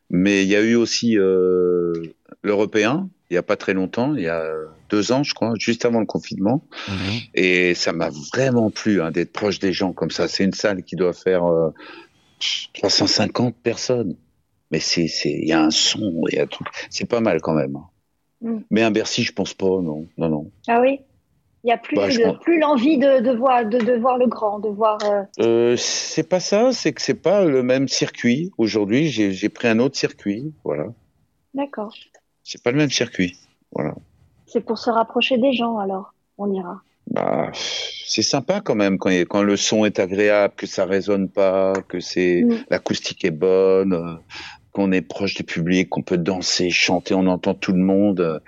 [0.09, 1.93] Mais il y a eu aussi euh,
[2.43, 4.43] l'Européen, il y a pas très longtemps, il y a
[4.89, 6.65] deux ans, je crois, juste avant le confinement.
[6.89, 6.93] Mhm.
[7.33, 10.27] Et ça m'a vraiment plu hein, d'être proche des gens comme ça.
[10.27, 11.69] C'est une salle qui doit faire euh,
[12.73, 14.15] 350 personnes.
[14.69, 16.63] Mais il y a un son, il y a tout.
[16.89, 17.75] C'est pas mal quand même.
[17.75, 17.85] hein.
[18.41, 18.57] Mm.
[18.71, 20.51] Mais un Bercy, je pense pas, non, non, non.
[20.67, 20.99] Ah oui?
[21.63, 24.25] Il n'y a plus, Bah, de- plus l'envie de, de, voir, de, de voir le
[24.25, 24.97] grand, de voir...
[25.05, 28.51] euh, Euh, c'est pas ça, c'est que c'est pas le même circuit.
[28.57, 30.87] Aujourd'hui, j'ai, pris un autre circuit, voilà.
[31.53, 31.93] D'accord.
[32.43, 33.37] C'est pas le même circuit,
[33.71, 33.93] voilà.
[34.47, 36.13] C'est pour se rapprocher des gens, alors.
[36.39, 36.81] On ira.
[37.07, 41.73] Bah, c'est sympa quand même quand, quand le son est agréable, que ça résonne pas,
[41.87, 42.55] que c'est Mm.
[42.71, 44.15] l'acoustique est bonne, euh,
[44.71, 48.39] qu'on est proche du public, qu'on peut danser, chanter, on entend tout le monde, euh,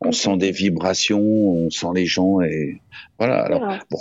[0.00, 2.80] on sent des vibrations, on sent les gens et
[3.18, 3.42] voilà.
[3.44, 3.60] Alors
[3.90, 3.98] bon,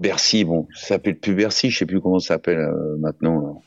[0.00, 3.62] Bercy, bon, ça s'appelle plus Bercy, je sais plus comment ça s'appelle euh, maintenant.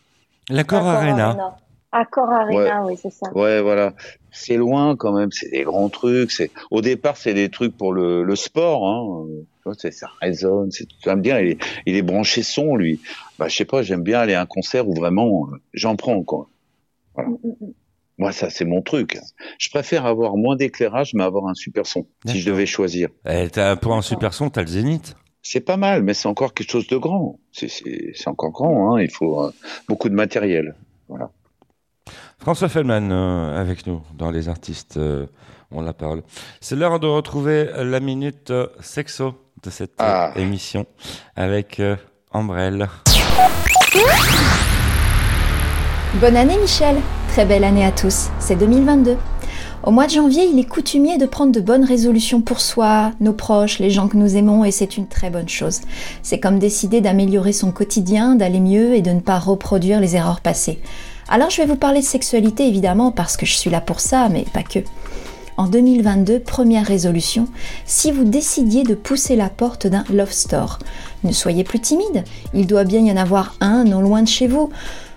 [0.50, 1.56] L'accord Accor Arena.
[1.92, 3.32] Accor Arena, oui, c'est ça.
[3.36, 3.94] Ouais, voilà.
[4.32, 6.32] C'est loin quand même, c'est des grands trucs.
[6.32, 8.88] C'est au départ, c'est des trucs pour le, le sport.
[8.88, 9.26] Hein.
[9.58, 10.72] Tu vois, c'est- ça résonne.
[10.72, 13.00] C'est, tu vas me dire, il est, il est branché son, lui.
[13.38, 16.24] Bah, je sais pas, j'aime bien aller à un concert où vraiment euh, j'en prends
[16.24, 16.48] quoi.
[17.16, 17.30] Voilà.
[17.30, 17.74] Mm, mm, mm.
[18.20, 19.18] Moi, ça, c'est mon truc.
[19.58, 22.06] Je préfère avoir moins d'éclairage, mais avoir un super son.
[22.28, 23.10] Si je devais choisir.
[23.28, 23.48] Eh,
[23.82, 25.16] pour un super son, t'as le Zénith.
[25.42, 27.40] C'est pas mal, mais c'est encore quelque chose de grand.
[27.52, 27.68] C'est,
[28.28, 28.96] encore grand.
[28.96, 29.02] Hein.
[29.02, 29.52] Il faut euh,
[29.90, 30.76] beaucoup de matériel.
[31.10, 31.32] Voilà.
[32.38, 35.26] François Fellman euh, avec nous dans Les Artistes, euh,
[35.72, 36.22] on la parle.
[36.62, 39.34] C'est l'heure de retrouver la minute euh, sexo
[39.64, 40.34] de cette euh, Ah.
[40.36, 40.86] émission
[41.36, 41.96] avec euh,
[42.32, 42.88] Ambrelle.
[46.22, 46.98] Bonne année Michel,
[47.30, 49.18] très belle année à tous, c'est 2022.
[49.82, 53.34] Au mois de janvier, il est coutumier de prendre de bonnes résolutions pour soi, nos
[53.34, 55.82] proches, les gens que nous aimons, et c'est une très bonne chose.
[56.22, 60.42] C'est comme décider d'améliorer son quotidien, d'aller mieux et de ne pas reproduire les erreurs
[60.42, 60.80] passées.
[61.30, 64.30] Alors je vais vous parler de sexualité évidemment parce que je suis là pour ça,
[64.30, 64.80] mais pas que.
[65.56, 67.48] En 2022, première résolution,
[67.86, 70.80] si vous décidiez de pousser la porte d'un love store,
[71.24, 72.24] ne soyez plus timide,
[72.56, 74.72] il doit bien y en avoir un non loin de chez vous.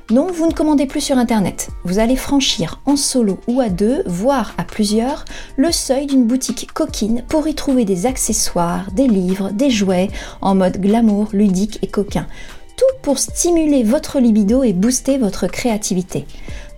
[0.08, 1.70] Non, vous ne commandez plus sur Internet.
[1.82, 5.24] Vous allez franchir en solo ou à deux, voire à plusieurs,
[5.56, 10.08] le seuil d'une boutique coquine pour y trouver des accessoires, des livres, des jouets,
[10.40, 12.28] en mode glamour, ludique et coquin.
[12.76, 16.24] Tout pour stimuler votre libido et booster votre créativité.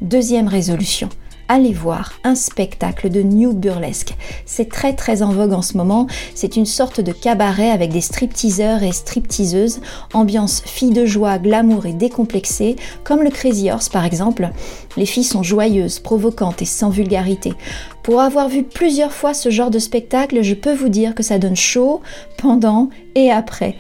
[0.01, 1.11] Deuxième résolution.
[1.49, 4.14] Allez voir un spectacle de New Burlesque.
[4.44, 6.07] C'est très très en vogue en ce moment.
[6.34, 9.80] C'est une sorte de cabaret avec des stripteaseurs et stripteaseuses,
[10.12, 14.51] ambiance fille de joie, glamour et décomplexée, comme le Crazy Horse par exemple.
[14.96, 17.55] Les filles sont joyeuses, provocantes et sans vulgarité.
[18.03, 21.38] Pour avoir vu plusieurs fois ce genre de spectacle, je peux vous dire que ça
[21.38, 22.01] donne chaud
[22.36, 23.76] pendant et après.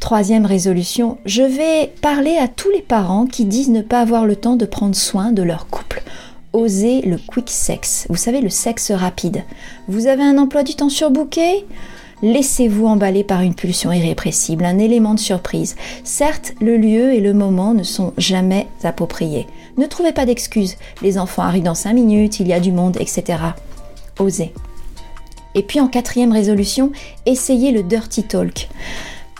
[0.00, 4.36] Troisième résolution, je vais parler à tous les parents qui disent ne pas avoir le
[4.36, 6.02] temps de prendre soin de leur couple.
[6.54, 9.42] Osez le quick sex, vous savez le sexe rapide.
[9.88, 11.66] Vous avez un emploi du temps surbooké
[12.22, 15.74] Laissez-vous emballer par une pulsion irrépressible, un élément de surprise.
[16.04, 19.48] Certes, le lieu et le moment ne sont jamais appropriés.
[19.78, 20.76] Ne trouvez pas d'excuses.
[21.02, 23.38] Les enfants arrivent dans 5 minutes, il y a du monde, etc.
[24.20, 24.54] Osez.
[25.56, 26.92] Et puis en quatrième résolution,
[27.26, 28.68] essayez le dirty talk.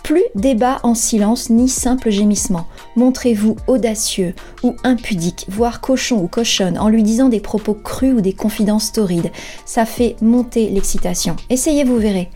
[0.05, 2.67] Plus débat en silence ni simple gémissement.
[2.95, 8.21] Montrez-vous audacieux ou impudique, voire cochon ou cochonne, en lui disant des propos crus ou
[8.21, 9.31] des confidences torrides.
[9.65, 11.35] Ça fait monter l'excitation.
[11.49, 12.29] Essayez, vous verrez.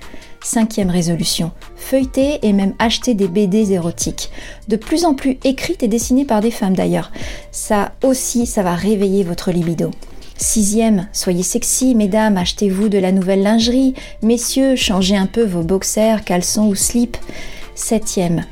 [0.43, 4.31] Cinquième résolution, feuilleter et même acheter des BD érotiques.
[4.67, 7.11] De plus en plus écrites et dessinées par des femmes d'ailleurs.
[7.51, 9.91] Ça aussi, ça va réveiller votre libido.
[10.37, 13.93] Sixième, soyez sexy, mesdames, achetez-vous de la nouvelle lingerie.
[14.23, 17.17] Messieurs, changez un peu vos boxers, caleçons ou slips.
[17.79, 18.43] Septième,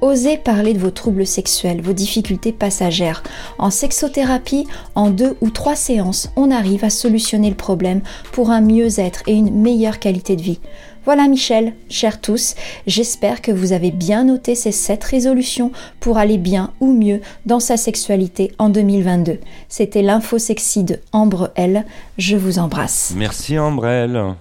[0.00, 3.22] osez parler de vos troubles sexuels, vos difficultés passagères.
[3.58, 4.66] En sexothérapie,
[4.96, 8.02] en deux ou trois séances, on arrive à solutionner le problème
[8.32, 10.58] pour un mieux-être et une meilleure qualité de vie.
[11.04, 12.56] Voilà Michel, chers tous,
[12.88, 15.70] j'espère que vous avez bien noté ces sept résolutions
[16.00, 19.38] pour aller bien ou mieux dans sa sexualité en 2022.
[19.68, 21.86] C'était l'info sexy de Ambre L.
[22.18, 23.14] Je vous embrasse.
[23.16, 24.34] Merci Ambre L.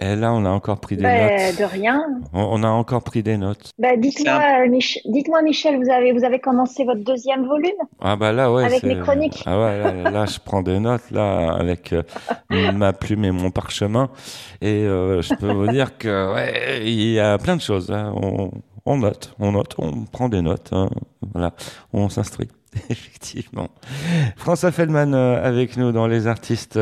[0.00, 1.58] Et là, on a encore pris des Bah, notes.
[1.58, 2.02] de rien.
[2.32, 3.70] On, on a encore pris des notes.
[3.78, 7.70] Bah, dites-moi, Mich- dites-moi, Michel, vous avez, vous avez commencé votre deuxième volume?
[8.00, 8.64] Ah bah là, ouais.
[8.64, 9.42] Avec c'est- mes chroniques.
[9.46, 12.02] Ah ouais, là, là, je prends des notes là avec euh,
[12.72, 14.10] ma plume et mon parchemin.
[14.60, 17.90] Et euh, je peux vous dire que ouais, il y a plein de choses.
[17.92, 18.12] hein.
[18.20, 18.50] On,
[18.86, 20.70] on note, on note, on prend des notes.
[20.72, 20.88] hein.
[21.32, 21.52] Voilà,
[21.92, 22.48] on s'instruit.
[22.90, 23.68] Effectivement.
[24.36, 26.80] François Feldman euh, avec nous dans les artistes.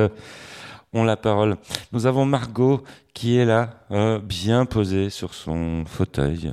[0.93, 1.57] Ont la parole.
[1.93, 2.83] Nous avons Margot
[3.15, 6.53] qui est là, euh, bien posée sur son fauteuil,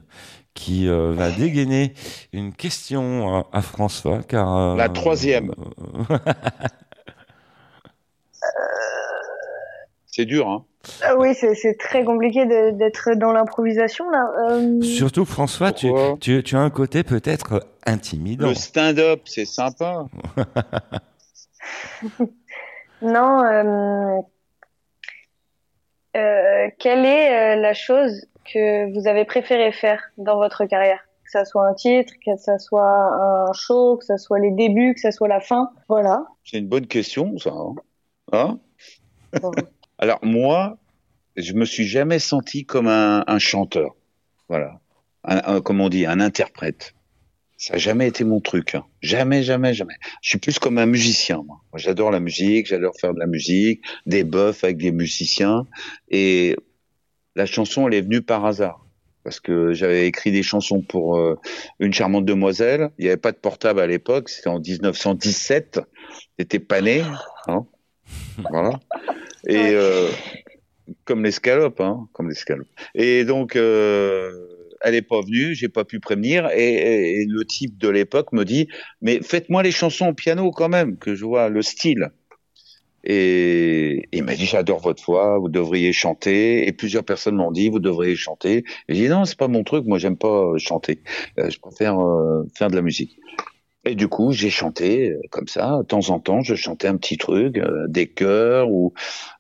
[0.54, 1.94] qui euh, va dégainer
[2.34, 5.54] une question à, à François, car euh, La troisième.
[10.06, 10.66] C'est dur, hein.
[11.04, 14.32] Ah oui, c'est très compliqué d'être dans l'improvisation là.
[14.50, 18.48] Euh, Surtout François, tu, tu, tu as un côté peut-être intimidant.
[18.48, 20.06] Le stand-up, c'est sympa.
[23.02, 23.44] Non.
[23.44, 24.22] euh,
[26.18, 31.00] euh, quelle est euh, la chose que vous avez préféré faire dans votre carrière?
[31.24, 34.96] Que ça soit un titre, que ça soit un show, que ça soit les débuts,
[34.96, 35.70] que ça soit la fin?
[35.88, 36.26] Voilà.
[36.44, 37.52] C'est une bonne question, ça.
[38.32, 38.60] Hein
[39.34, 39.52] Hein?
[40.00, 40.78] Alors moi,
[41.36, 43.96] je me suis jamais senti comme un, un chanteur.
[44.48, 44.80] Voilà.
[45.24, 46.94] Un- un- comme on dit, un interprète.
[47.60, 48.74] Ça n'a jamais été mon truc.
[48.76, 48.86] hein.
[49.02, 49.96] Jamais, jamais, jamais.
[50.22, 51.44] Je suis plus comme un musicien.
[51.46, 55.68] Moi, Moi, j'adore la musique, j'adore faire de la musique, des buffs avec des musiciens.
[56.10, 56.56] Et
[57.36, 58.86] la chanson, elle est venue par hasard.
[59.26, 61.38] Parce que j'avais écrit des chansons pour euh,
[61.80, 62.92] une charmante demoiselle.
[62.98, 64.30] Il n'y avait pas de portable à l'époque.
[64.30, 65.82] C'était en 1917.
[66.38, 67.04] T'étais pas né.
[67.48, 67.66] Hein
[68.50, 68.80] voilà.
[69.46, 70.08] Et euh,
[71.04, 72.68] comme l'escalope, hein, comme l'escalope.
[72.96, 74.32] Et donc, euh,
[74.82, 76.50] elle est pas venue, j'ai pas pu prévenir.
[76.52, 78.68] Et, le type de l'époque me dit,
[79.02, 82.12] mais faites-moi les chansons au piano quand même, que je vois le style.
[83.04, 86.68] Et il m'a dit, j'adore votre voix, vous devriez chanter.
[86.68, 88.66] Et plusieurs personnes m'ont dit, vous devriez chanter.
[88.90, 91.02] J'ai dit, non, c'est pas mon truc, moi j'aime pas chanter.
[91.38, 93.18] Euh, je préfère euh, faire de la musique.
[93.86, 96.98] Et du coup, j'ai chanté euh, comme ça, de temps en temps, je chantais un
[96.98, 98.94] petit truc, euh, des chœurs ou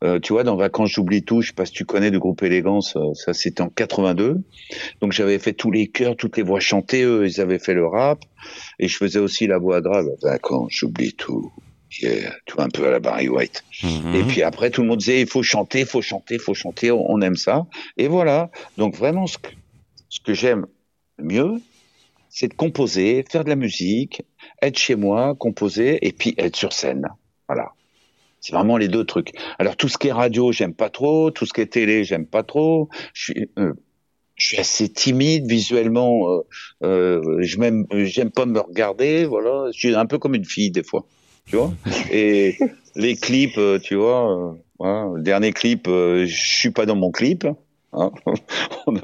[0.04, 2.42] euh, tu vois, dans Vacances j'oublie tout, je sais pas si tu connais le groupe
[2.42, 4.42] Élégance, euh, ça c'était en 82.
[5.02, 7.86] Donc j'avais fait tous les chœurs, toutes les voix chantées, eux ils avaient fait le
[7.86, 8.24] rap
[8.80, 10.08] et je faisais aussi la voix grave.
[10.22, 11.52] Vacances j'oublie tout.
[12.02, 13.64] Yeah, tu vois un peu à la Barry White.
[13.84, 14.16] Mhm.
[14.16, 16.54] Et puis après tout le monde disait il faut chanter, il faut chanter, il faut
[16.54, 17.66] chanter, on, on aime ça.
[17.98, 18.52] Et voilà.
[18.78, 19.50] Donc vraiment ce que,
[20.08, 20.66] ce que j'aime
[21.18, 21.60] mieux,
[22.30, 24.22] c'est de composer, faire de la musique,
[24.62, 27.08] être chez moi, composer et puis être sur scène.
[27.48, 27.72] Voilà.
[28.42, 29.32] C'est vraiment les deux trucs.
[29.58, 31.32] Alors tout ce qui est radio, j'aime pas trop.
[31.32, 32.88] Tout ce qui est télé, j'aime pas trop.
[33.14, 33.74] Je suis, euh,
[34.36, 36.30] je suis assez timide visuellement.
[36.30, 36.42] Euh,
[36.84, 39.26] euh, je m'aime, j'aime pas me regarder.
[39.26, 39.72] Voilà.
[39.74, 41.06] Je suis un peu comme une fille des fois.
[41.48, 41.74] Tu vois.
[42.12, 42.58] Et
[42.96, 44.32] les clips, euh, tu vois.
[44.32, 47.46] euh, voilà, le dernier clip, euh, je suis pas dans mon clip.
[47.94, 48.12] Hein.
[48.88, 49.02] on, a,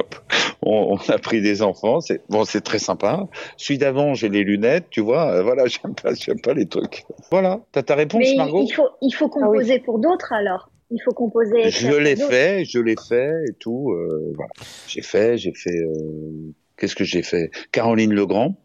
[0.61, 2.01] on, on a pris des enfants.
[2.01, 3.27] C'est bon, c'est très sympa.
[3.57, 5.29] Celui d'avant, j'ai les lunettes, tu vois.
[5.31, 7.03] euh, voilà, j'aime pas, j'aime pas les trucs.
[7.31, 7.61] Voilà.
[7.71, 8.61] T'as ta réponse, Mais Margot?
[8.63, 10.69] il faut, il faut composer pour d'autres alors.
[10.91, 11.69] Il faut composer.
[11.71, 13.91] Je l'ai fait, je l'ai fait et tout.
[13.91, 14.51] euh, voilà.
[14.87, 15.71] J'ai fait, j'ai fait.
[15.75, 17.49] euh, Qu'est-ce que j'ai fait?
[17.71, 18.55] Caroline Legrand.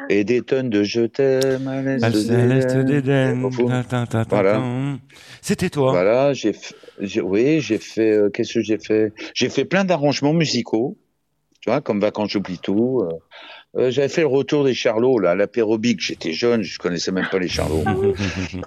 [0.00, 0.06] Ah.
[0.08, 2.00] Et des tonnes de je t'aime à l'est
[2.84, 3.50] d'Éden.
[4.28, 4.52] Voilà.
[4.54, 4.62] ta.
[5.42, 5.90] C'était toi.
[5.92, 6.52] Voilà, j'ai,
[7.22, 8.10] oui, j'ai fait.
[8.12, 9.12] euh, Qu'est-ce que j'ai fait?
[9.34, 10.96] J'ai fait plein d'arrangements musicaux,
[11.60, 13.02] tu vois, comme Vacances j'oublie tout.
[13.02, 13.14] euh.
[13.76, 16.00] Euh, j'avais fait le retour des Charlots, là, à l'apérobique.
[16.00, 17.84] J'étais jeune, je connaissais même pas les Charlots.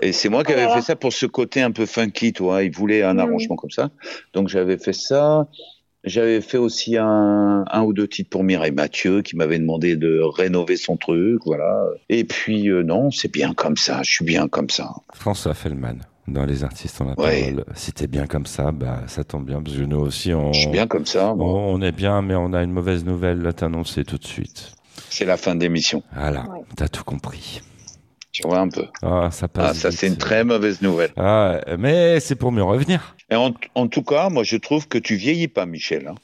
[0.01, 2.63] Et c'est moi qui avais fait ça pour ce côté un peu funky, toi.
[2.63, 3.19] Il voulait un Mhm.
[3.19, 3.89] arrangement comme ça.
[4.33, 5.47] Donc j'avais fait ça.
[6.03, 10.19] J'avais fait aussi un, un ou deux titres pour Mireille Mathieu qui m'avait demandé de
[10.21, 11.85] rénover son truc, voilà.
[12.09, 14.01] Et puis euh, non, c'est bien comme ça.
[14.03, 14.91] Je suis bien comme ça.
[15.13, 17.51] François Fellman, dans Les artistes ont la Ouais.
[17.53, 17.65] parole.
[17.75, 20.59] Si t'es bien comme ça, bah, ça tombe bien, parce que nous aussi, on, Je
[20.61, 21.33] suis bien comme ça.
[21.35, 21.47] moi.
[21.47, 24.73] on, on est bien, mais on a une mauvaise nouvelle à t'annoncer tout de suite.
[25.09, 26.03] C'est la fin de l'émission.
[26.15, 26.45] Voilà,
[26.75, 27.61] t'as tout compris.
[28.33, 28.85] Tu vois un peu.
[29.03, 29.69] Ah, ça passe.
[29.69, 31.11] Ah, ça c'est une très mauvaise nouvelle.
[31.17, 33.15] Ah, mais c'est pour mieux revenir.
[33.29, 36.07] Et en, en tout cas, moi je trouve que tu vieillis pas, Michel.
[36.07, 36.15] hein.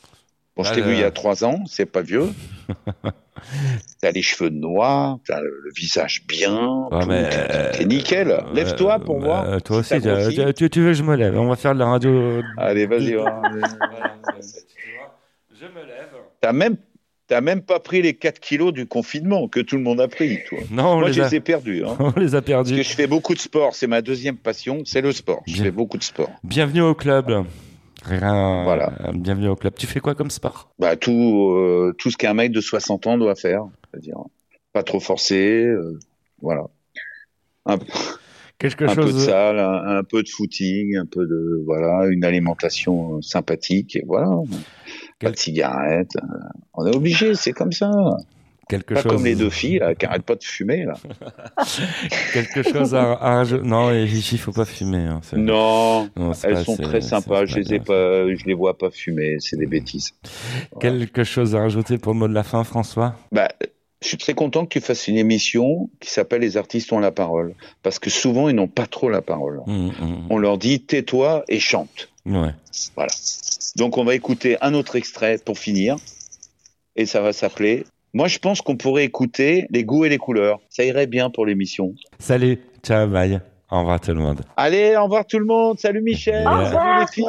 [0.57, 2.29] Bon, je Ah, t'ai vu il y a trois ans, c'est pas vieux.
[4.01, 8.43] T'as les cheveux noirs, t'as le, le visage bien, Ah, tout, mais, t'es- t'es nickel.
[8.53, 9.45] Lève-toi pour Euh, voir.
[9.45, 11.37] euh, toi si aussi, tu, tu- tu veux que je me lève?
[11.37, 12.41] On va faire de la radio.
[12.57, 13.13] Allez, vas-y.
[13.15, 13.41] va.
[15.51, 16.09] Je me lève.
[16.41, 16.77] T'as même,
[17.29, 20.39] t'as même pas pris les 4 kilos du confinement que tout le monde a pris,
[20.49, 20.57] toi.
[20.71, 21.83] Non, on Moi, je a- les ai perdus.
[21.85, 21.95] hein.
[21.99, 22.75] On les a Parce perdus.
[22.75, 25.41] que je fais beaucoup de sport, c'est ma deuxième passion, c'est le sport.
[25.47, 26.29] Je fais beaucoup de sport.
[26.43, 27.45] Bienvenue au club.
[28.03, 28.63] Rien.
[28.63, 28.93] Voilà.
[29.05, 29.73] euh, Bienvenue au club.
[29.77, 30.69] Tu fais quoi comme sport?
[30.79, 33.63] Bah, tout, euh, tout ce qu'un mec de 60 ans doit faire.
[33.91, 34.17] C'est-à-dire,
[34.73, 35.99] pas trop forcé, euh,
[36.41, 36.63] voilà.
[37.65, 37.77] Un,
[38.57, 39.25] Quelque un peu de chose.
[39.25, 44.03] salle, un, un peu de footing, un peu de, voilà, une alimentation euh, sympathique, et
[44.05, 44.29] voilà.
[45.19, 46.15] Pas de cigarettes.
[46.17, 46.37] euh,
[46.73, 47.91] On est obligé, c'est comme ça.
[48.69, 49.11] Quelque pas chose.
[49.13, 50.93] comme les deux filles, là, qui arrêtent pas de fumer, là.
[52.33, 53.67] Quelque chose à, à rajouter.
[53.67, 55.05] Non, et il faut pas fumer.
[55.05, 56.07] hein, Non,
[56.43, 57.39] elles pas- sont très sympas.
[57.41, 59.37] pas Je les ai pas, je les vois pas fumer.
[59.39, 60.13] C'est des bêtises.
[60.79, 63.15] Quelque chose à rajouter pour le mot de la fin, François?
[63.31, 63.49] Bah,
[64.01, 67.11] je suis très content que tu fasses une émission qui s'appelle Les artistes ont la
[67.11, 67.55] parole.
[67.83, 69.61] Parce que souvent, ils n'ont pas trop la parole.
[69.67, 70.27] Hum, hum.
[70.29, 72.09] On leur dit tais-toi et chante.
[72.29, 72.53] Ouais.
[72.95, 73.11] Voilà.
[73.75, 75.97] Donc, on va écouter un autre extrait pour finir.
[76.95, 77.85] Et ça va s'appeler.
[78.13, 80.59] Moi, je pense qu'on pourrait écouter Les goûts et les couleurs.
[80.69, 81.93] Ça irait bien pour l'émission.
[82.19, 83.39] Salut, ciao, bye.
[83.71, 84.41] Au revoir tout le monde.
[84.57, 85.79] Allez, au revoir tout le monde.
[85.79, 86.41] Salut Michel.
[86.47, 86.99] Au Salut revoir.
[87.01, 87.25] les filles.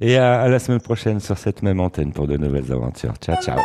[0.00, 3.14] Et, et à, à la semaine prochaine sur cette même antenne pour de nouvelles aventures.
[3.20, 3.58] Ciao, ciao.